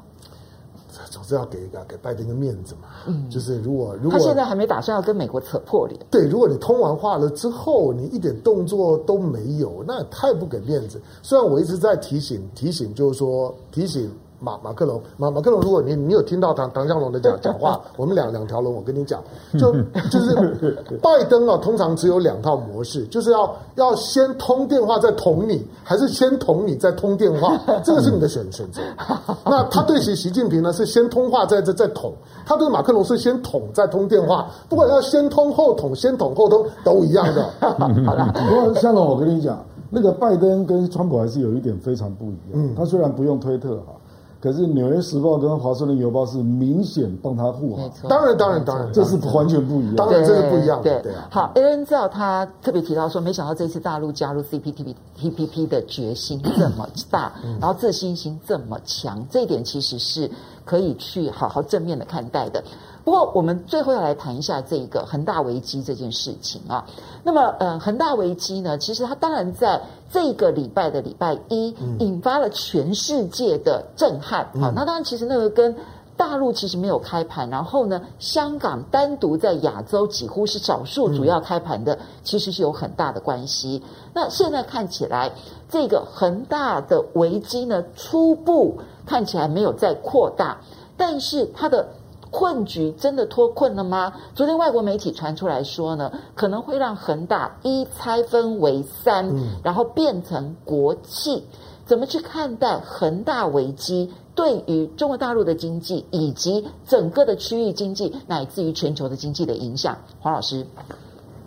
[1.30, 11.00] 总是要给一个给拜登一个面子嘛，嗯，就是如果如果他现在还没打算要跟美国扯破脸，对，如果你通完话了之后，你一点动作都没有，那也太不给面子。
[11.22, 14.10] 虽然我一直在提醒提醒，就是说提醒。
[14.40, 19.22] 马马克龙，马马克龙，如果你你有听到唐唐湘龙的讲讲话，我们两两条龙，我跟你讲，
[19.58, 19.70] 就
[20.10, 28.80] 就是拜登啊，通常只有两套模式，就是要要先通电话再捅你，还是先捅你再通电话，这个是你的选选择。
[29.44, 32.12] 那他对习习近平呢，是先通话再再再捅，
[32.46, 37.44] 他对马克龙是先捅再通电话，不管要先通后捅，先捅后通都一样的。
[37.60, 42.54] 好了，不过湘龙，我跟你讲，那个拜登跟川普还是有一点非常不一样。
[42.54, 43.92] 嗯，他虽然不用推特哈。
[44.40, 51.02] 可是《纽约时报》跟《华盛顿邮报》是明显帮他护航，当然，当然，当然，这是完全不一样，当然这是不一样的。
[51.02, 60.30] 对，对，好，Aaron 知道他特别提到说，没想到这次大陆加入 CPTPP 的决心这么大，然后自信心这么强，这一点其实是
[60.64, 62.64] 可以去好好正面的看待的。
[63.02, 66.84] 不过，我们最后要来谈一下这一个恒大危机这件事情啊。
[67.24, 69.80] 那么，呃，恒大危机呢，其实它当然在
[70.10, 74.42] 这个礼拜的礼拜一，引发了全世界的震撼。
[74.42, 75.74] 啊、嗯，那当然，其实那个跟
[76.16, 83.82] 大陆其实没有开盘，然后呢，香港单独在亚洲几乎是少数主要开盘的，其实是有很大的关系。
[84.12, 85.32] 那现在看起来，
[85.70, 90.58] 这个恒大的危机呢，初步看起来没有再扩大，
[90.98, 91.88] 但是它的。
[92.30, 94.12] 困局真的脱困了吗？
[94.34, 101.44] 昨天外国媒体传出来说呢，可能会让恒大一拆分为三，嗯、然后变成国企。
[101.86, 109.98] 怎么去看待恒大危机对于中国大陆的经济以及整个的区域经济乃至于全球的经济的影响？
[110.20, 110.64] 黄老师，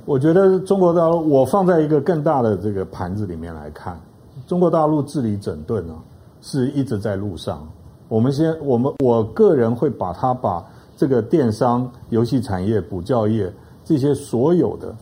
[0.03, 3.97] 我觉得中国大陆，我放在一个更大的这个盘子里面来看，
[4.45, 5.95] 中国大陆治理整顿呢，
[6.41, 7.65] 是一直在路上。
[8.09, 10.61] 我们先，我们我个人会把它把
[10.95, 13.51] 这个电商、游戏产业、补教业
[13.83, 14.95] 这些所有的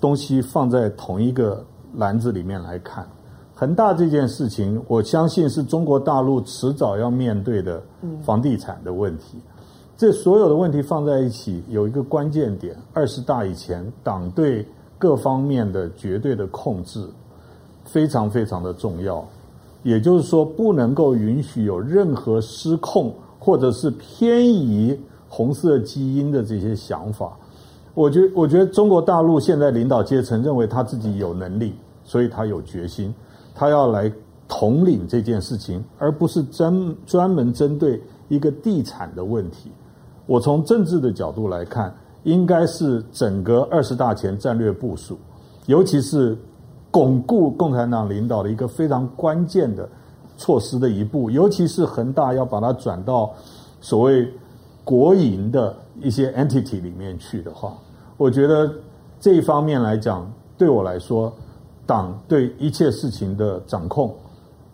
[0.00, 1.64] 东西放在同一个
[1.94, 3.06] 篮子里面来看。
[3.54, 7.80] 恒大这件事情，我相信是中国大陆迟早要面对的
[8.22, 9.38] 房地产的问题。
[9.96, 14.66] 这所有的问题放在一起，有一个关键点：二十大以前，党对
[14.98, 17.06] 各方面的绝对的控制
[17.84, 19.24] 非常非常的重要。
[19.84, 24.98] 也就是说，不能够允许有任何失控或者是偏移
[25.34, 27.36] 红色基因的这些想法。
[27.92, 31.74] 我觉我觉得中国大陆现在领导阶层认为他自己有能力，
[32.04, 33.12] 所以他有决心，
[33.54, 34.12] 他要来
[34.46, 39.72] 统领这件事情，而不是专专门针对一个地产的问题。
[40.26, 45.18] 我从政治的角度来看，应该是整个二十大前战略部署，
[45.66, 46.38] 尤其是。
[46.94, 49.88] 巩固共产党领导的一个非常关键的
[50.36, 53.28] 措施的一步，尤其是恒大要把它转到
[53.80, 54.32] 所谓
[54.84, 57.76] 国营的一些 entity 里面去的话，
[58.16, 58.70] 我觉得
[59.18, 61.32] 这一方面来讲，对我来说，
[61.86, 64.14] 党对一切事情的掌控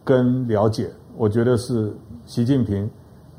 [0.04, 1.92] 跟了解，我觉得是
[2.26, 2.90] 习近平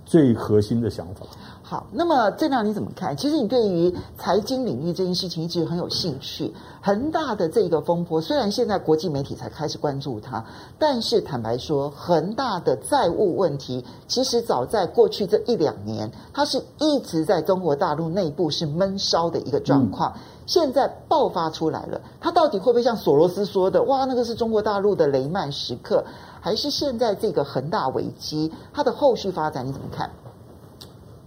[0.06, 1.26] 最核心的想法。
[1.72, 3.16] 好，那么郑亮你怎么看？
[3.16, 6.54] 其实你对于财经领域这件事情一直很有兴趣。
[6.82, 10.44] 恒大的这个风波，虽然现在国际媒体才开始关注它，
[10.78, 20.12] 但是坦白说，恒大的债务问题，其实早在过去这一两年，它是一直在中国大陆内部是闷烧的一个状况。
[20.14, 26.04] 嗯、现在爆发出来了，它到底会不会像索罗斯说的，哇，那个是中国大陆的雷曼时刻，
[26.42, 30.12] 还是现在这个恒大危机，它的后续发展你怎么看？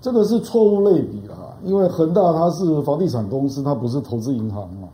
[0.05, 4.87] 这个是错误类比了，因为恒大它是房地产公司，它不是投资银行嘛，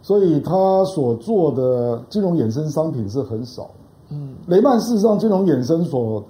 [0.00, 3.68] 所以它所做的金融衍生商品是很少。
[4.10, 6.22] 嗯，雷曼事实上金融衍生所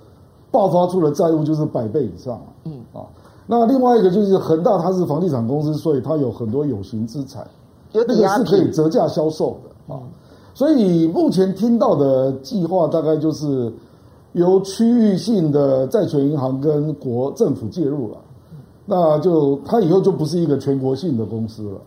[0.51, 2.41] 爆发出的债务就是百倍以上。
[2.65, 3.05] 嗯啊，
[3.47, 7.47] 那另外一个就是恒大它是房地产公司，所以它有很多有形资产，
[7.93, 10.01] 那个是可以折价销售的啊。
[10.55, 13.71] 所以目前听到的计划大概就是。
[14.35, 18.19] 由区域性的债权银行跟国政府介入了，
[18.85, 21.81] 那就它以后就不是一个全国性的公司了，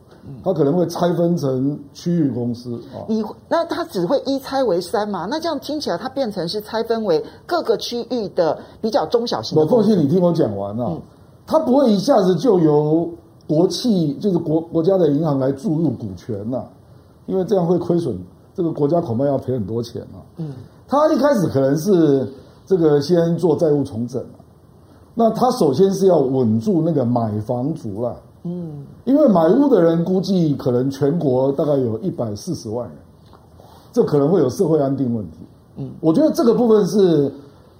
[0.43, 3.03] 它可能会拆分成区域公司啊。
[3.09, 5.27] 你那它只会一拆为三嘛？
[5.29, 9.61] 那这样听起来，它变成是拆分为各个区域的比较中小型的。
[9.61, 10.97] 我奉劝你听我讲完啊，
[11.45, 13.09] 它不会一下子就由
[13.45, 16.63] 国企就是国国家的银行来注入股权呐，
[17.25, 18.17] 因为这样会亏损，
[18.55, 20.23] 这个国家恐怕要赔很多钱啊。
[20.37, 20.53] 嗯。
[20.87, 22.25] 他一开始可能是
[22.65, 24.23] 这个先做债务重整，
[25.13, 32.97] 那他首先是要稳住那个买房族了，嗯，因为买屋的人估计可能全国大概有一百四十万人，
[33.91, 35.39] 这可能会有社会安定问题，
[35.75, 37.29] 嗯，我觉得这个部分是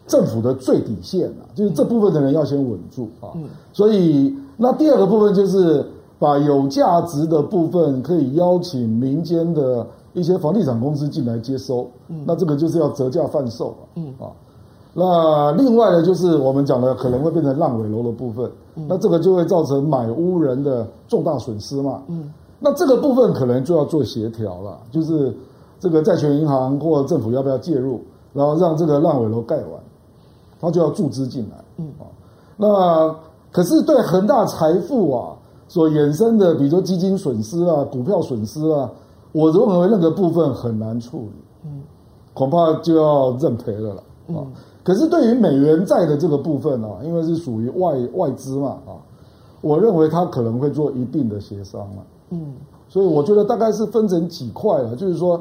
[0.06, 5.86] 政府的最底线啊，就是这部分的人要先稳住啊，嗯，所以那第二个部分就是
[6.20, 9.88] 把有价值的部分可以邀请民间的。
[10.18, 14.12] 一些房地产公司进来接收，嗯，那这个就是要折价贩售，嗯。
[14.20, 14.34] 啊，
[14.96, 25.32] 那另外呢，就是我们讲的可能会变成烂尾楼的部分，嗯，那这个就会造成买屋人的重大损失嘛，嗯，那这个部分可能就要做协调了，就是
[25.80, 28.02] 这个债权银行或政府要不要介入，
[28.34, 29.68] 然后让这个烂尾楼盖完，
[30.60, 31.86] 他就要注资进来，嗯。
[32.00, 32.10] 啊，
[32.58, 33.16] 那
[33.52, 35.36] 可是对恒大财富啊
[35.68, 38.90] 所衍生的，比如说基金损失啊、股票损失啊。
[39.38, 41.84] 我认为那个部分很难处理，嗯，
[42.34, 44.48] 恐怕就要认赔了了，啊，嗯，
[44.84, 48.98] 可是对于美元债的这个部分啊，因为是属于外外资嘛，啊，
[49.62, 52.56] 我认为他可能会做一定的协商了，嗯，
[52.90, 55.40] 所以我觉得大概是分成几块了，就是说，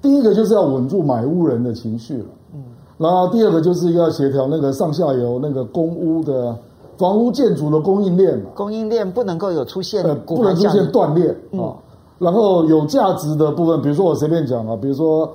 [0.00, 2.62] 第一个就是要稳住买屋人的情绪了，嗯，
[2.96, 6.56] 然后第二个就是要协调那个上下游那个公屋的
[6.96, 11.76] 房屋建筑的供应链嘛，供应链不能够有出现，呃，不能出现断裂，嗯，啊。
[12.20, 15.28] 然后有价值的部分，比如说我随便讲啊，比如说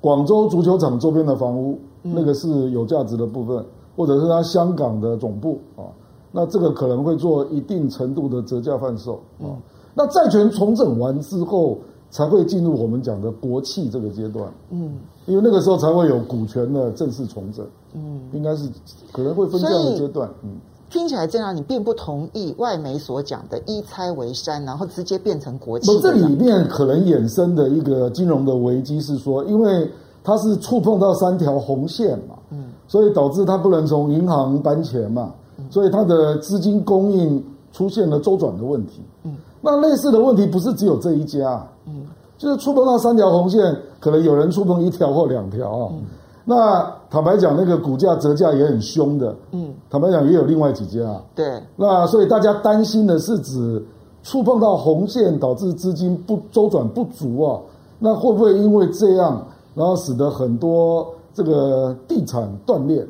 [0.00, 3.62] 广州足球场周边的房屋，嗯、那个是有价值的部分，
[3.94, 5.84] 或者是它香港的总部啊，
[6.32, 9.44] 那这个可能会做一定程度的折价贩售啊。
[9.44, 9.56] 嗯、
[9.94, 11.76] 那债权重整完之后，
[12.08, 14.94] 才会进入我们讲的国企这个阶段，嗯，
[15.26, 18.66] 因为那个时候才会有股权的正式重整，嗯，应该是
[19.12, 20.58] 可能会分这样的阶段，嗯。
[20.90, 25.86] 听起来这样，你并不同意外媒所讲的“一拆为三”，然后直接变成国企。
[26.00, 29.88] 这里面可能衍生的一个金融的危机是说，因为
[30.24, 35.32] 它是触碰到三条红线嘛，嗯，所以导致它不能从银行搬钱嘛，
[35.70, 39.00] 所以它的资金供应出现了周转的问题。
[39.22, 42.02] 嗯，那类似的问题不是只有这一家，嗯，
[42.36, 45.88] 就是触碰到三条红线，可能有人触碰一条或两条啊。
[45.92, 46.02] 嗯
[46.42, 49.34] 那坦白讲，那个股价折价也很凶的。
[49.50, 51.20] 嗯，坦白讲，也有另外几家。
[51.34, 51.60] 对。
[51.74, 53.84] 那所以大家担心的是，指
[54.22, 57.58] 触碰到红线，导致资金不周转不足啊？
[57.98, 59.44] 那会不会因为这样，
[59.74, 63.04] 然后使得很多这个地产断裂？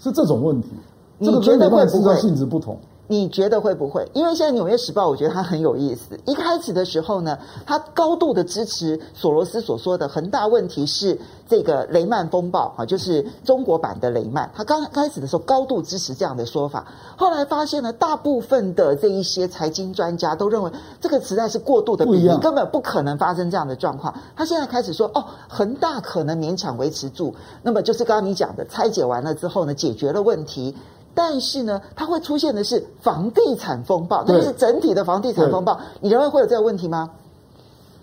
[0.00, 0.68] 是这种问题。
[1.20, 2.76] 这个跟一般市场性质不同。
[3.10, 4.06] 你觉得会不会？
[4.12, 6.20] 因为现在《纽约时报》我觉得它很有意思。
[6.26, 14.50] 一开始的时候呢，它高度的支持索罗斯所说的恒大问题是这个雷曼风暴啊，就是中国版的雷曼。
[14.54, 16.86] 他刚开始的时候高度支持这样的说法，
[17.16, 24.14] 后来发现呢，大部分的这一些财经专家都认为这个实在是过度的比喻，根本不可能发生这样的状况。
[24.36, 30.76] 他现在开始说，哦，恒大可能勉强维持住，那么就是刚刚你讲的拆解完了之后呢，解决了问题。
[31.20, 35.76] 但是呢，它会出现的是房地产风暴，那就是整体的房地产风暴。
[36.00, 37.10] 你认为会有这个问题吗？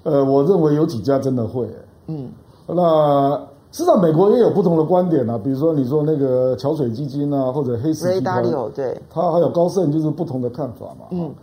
[0.03, 1.66] 呃，我认为有几家真的会。
[2.07, 2.30] 嗯，
[2.68, 3.34] 那
[3.72, 8.43] 实际上美国也有不同的观点啊，比如说你说那个桥水基金啊，或者黑石集团，
[8.76, 11.05] 对，他还有高盛，就是不同的看法嘛。
[11.11, 11.34] 嗯，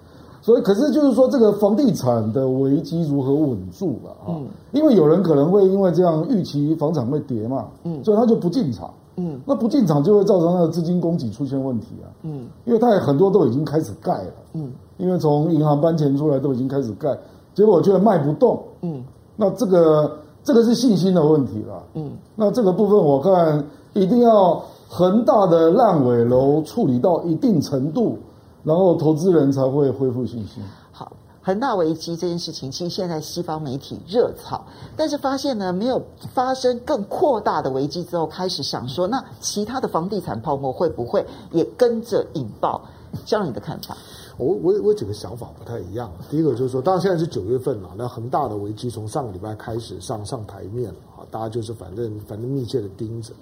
[0.43, 4.29] 所以可是就是说，这个房地产的危机如何稳住了啊？
[4.29, 8.91] 嗯，因为有人可能会因为这样预期房产会跌嘛，嗯，所以他就不进场。
[9.17, 12.09] 嗯，那不进场就会造成那个资金供给出现问题啊。
[12.23, 14.33] 嗯，因为它很多都已经开始盖了。
[14.55, 17.17] 嗯，因为从银行搬钱出来都已经开始盖，
[17.55, 18.63] 结果却卖不动。
[18.81, 19.05] 嗯，
[19.37, 21.83] 那这个这个是信心的问题了。
[21.95, 28.17] 嗯，那这个部分我看一定要恒大的烂尾楼处理到一定程度，
[28.65, 30.63] 然后投资人才会恢复信心。
[31.43, 34.65] 恒大危机这件事情，其实现在西方媒体热炒，
[34.97, 36.01] 但是发现呢，没有
[36.33, 42.81] 发生更扩大的危机之后，开始想说，那其他的房地产泡沫会不会也跟着引爆？
[43.27, 43.97] 像你的看法？
[44.39, 46.11] 我我我几个想法不太一样。
[46.31, 53.35] 第一个就是说，当然现在是九月份了，那恒大的危机从上个礼拜开始上上台面了啊，大家就是反正反正密切的盯着。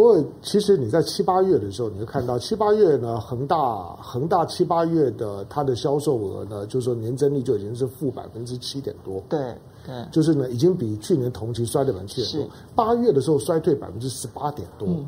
[0.00, 9.22] 不过，其实你在七八月的时候，你会看到七八月呢，恒大恒大七八月的它的销售额呢，就是说年增率就已经是负百分之七点多。
[9.28, 9.38] 对
[9.86, 12.50] 对，就是呢，已经比去年同期衰退百分之七点多。
[12.74, 14.88] 八月的时候衰退百分之十八点多。
[14.88, 15.06] 嗯，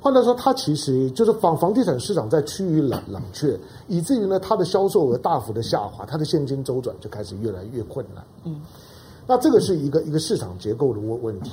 [0.00, 3.58] 换句话说，它其实就是房房地产市场在趋于冷冷却，
[3.88, 8.24] 以至于呢，它的销售额大幅的下滑，它的现金周转就开始越来越困难。
[8.44, 8.60] 嗯，
[9.26, 11.50] 那这个是一个一个市场结构的问问题。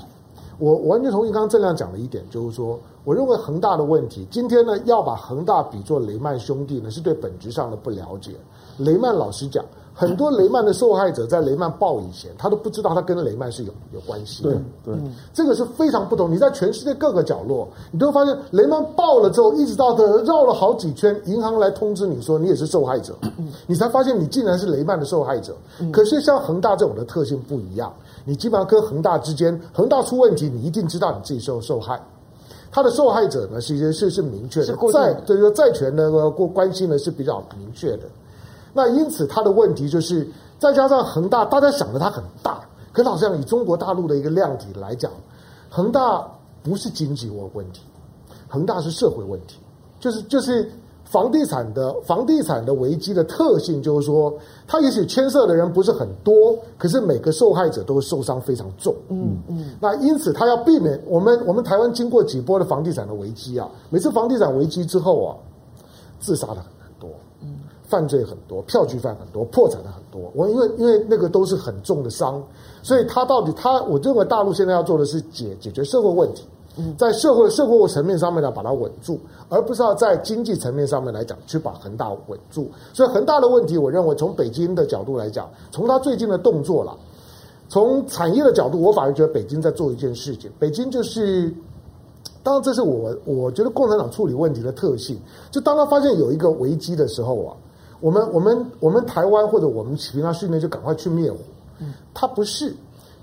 [0.57, 8.31] 我完全同意刚刚郑亮讲的一点，就是说，我认为恒大的问题，今天呢要把恒大比作雷曼兄弟呢，是对本质上的不了解。
[8.77, 14.49] 雷曼老实讲，很多雷曼的受害者在雷曼爆以前，他都不知道他跟雷曼是有有关系的。
[14.49, 16.29] 对对、嗯，这个是非常不同。
[16.29, 23.15] 你在全世界各个角落，你都会发现雷曼爆了之后，一直到他绕了好几圈，银行来通知你说你也是受害者，
[23.65, 25.55] 你才发现你竟然是雷曼的受害者。
[25.93, 27.93] 可是像恒大这种的特性不一样。
[28.25, 31.97] 你基本上跟恒大之间，恒大出问题，你一定知道你自己受受害。
[32.71, 38.03] 他的受害者呢，其实是是明确的，债对说债权的过关系呢是比较明确的。
[38.73, 40.27] 那因此他的问题就是，
[40.59, 42.59] 再加上恒大，大家想的它很大，
[42.91, 45.09] 可是好像以中国大陆的一个量体来讲，
[45.69, 46.27] 恒大
[46.63, 47.81] 不是经济问问题，
[48.49, 49.59] 恒大是社会问题，
[49.99, 50.69] 就是就是。
[51.15, 54.33] 房地产的房地产的危机的特性就是说，
[54.67, 58.93] 它也许牵涉的人不是很多，可是每个受害者都会受伤非常重。
[59.07, 59.69] 嗯嗯。
[59.79, 65.31] 那因此，它要避免我们我们台湾经过几波的房地产的危机啊，每次房地产危机之后啊，
[66.19, 67.09] 自杀的很多，
[67.41, 70.29] 嗯，犯罪很多，票据犯很多，破产的很多。
[70.35, 72.43] 我因为因为那个都是很重的伤，
[72.83, 76.43] 所以他到底他，我认为大陆现在要做的是解解决社会问题。
[76.97, 79.17] 在社会社会层面上面呢，把它稳住，
[79.47, 82.69] 而不是要在经济层面上面来讲去把恒大稳住。
[82.93, 86.97] 所以恒大的问题，我认为从北京的角度来讲，从他最近的动作了，
[87.69, 90.51] 从产业的角度，我反而觉得北京在做一件事情。
[90.59, 91.53] 北京就是，
[92.43, 95.17] 当然这是我我觉得共产党处理问题的特性，
[95.51, 97.55] 就当他发现有一个危机的时候啊，
[98.01, 101.37] 我们我们我们台湾或者我们其他训练就赶快去灭火，
[102.13, 102.75] 他不是。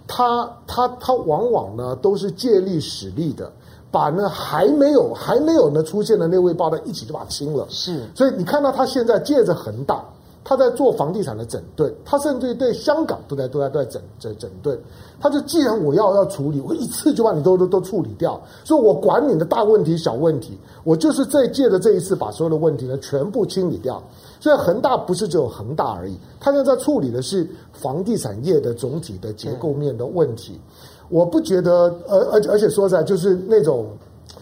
[0.07, 3.50] 他他他往往呢都是借力使力的，
[3.90, 7.66] 把呢还没有还没有呢出现的那位报道一起就把它清了。
[7.70, 10.05] 是，所以你看到他现在借着恒大，
[10.44, 14.78] 他在做房地产的整顿，他甚至于对香港都在都在都在整整整顿。
[15.20, 24.03] 他就既然我要要处理，我一次就把你都都都处理掉，所以我管你的大问题小问题，我就是这借着这一次把所有的问题呢全部清理掉。
[24.43, 30.61] 所以恒大不是只有恒大而已，他现在处理的是房地产业的总体的结构面的问题。
[31.09, 33.86] 我不觉得，而而而且说实在，就是那种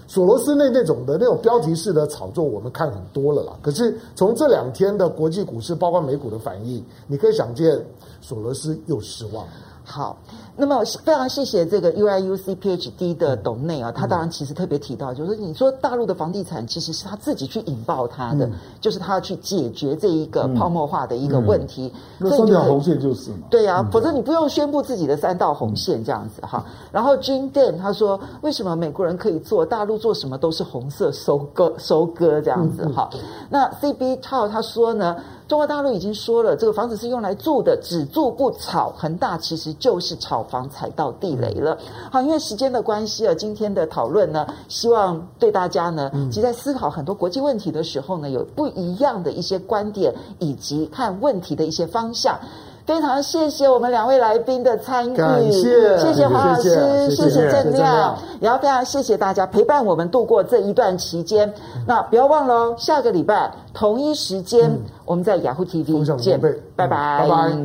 [0.06, 3.52] 索罗斯那那种的那种标题式的炒作，我们看很多了啦。
[3.60, 7.78] 可是从这两天的国际股市，包括美股的反应，你可以想见，
[8.22, 9.46] 索罗斯又失望。
[9.84, 10.16] 好，
[10.56, 18.48] 那么非常谢谢这个 UIUC PhD 的董内啊，他当然其实特别提到，就是你说大陆的房地产其实是他自己去引爆它的，
[18.80, 21.92] 就是他要去解决这一个泡沫化的一个问题。
[22.18, 23.38] 那三条红线就是嘛。
[23.48, 26.64] 对啊，否则你不用宣布自己的三道红线这样子哈。
[26.92, 33.08] 然后 Jim Dan 他说，为什么美国人可以做，大陆做什么都是红色收割收割这样子哈？
[33.48, 35.16] 那 CB Tao 他说呢？
[35.48, 38.90] 中国大陆已经说了，这个房子是用来住的，只住不炒。
[38.96, 41.76] 恒大其实就是炒房踩到地雷了。
[42.10, 52.38] 好，因为时间的关系啊，今天的讨论呢，希望对大家呢，其实在思考很多国际问题的时候呢，有不一样的一些观点，以及看问题的一些方向。
[52.86, 55.16] 非常谢谢我们两位来宾的参与，
[55.52, 61.52] 谢谢，黄老师，谢谢正亮，也要非常谢谢大家陪伴我们度过这一段期间。
[61.86, 66.40] 那不要忘了哦，下个礼拜同一时间，我们在雅虎 TV 见，
[66.74, 67.56] 拜拜，拜拜，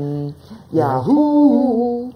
[0.72, 2.12] 雅虎。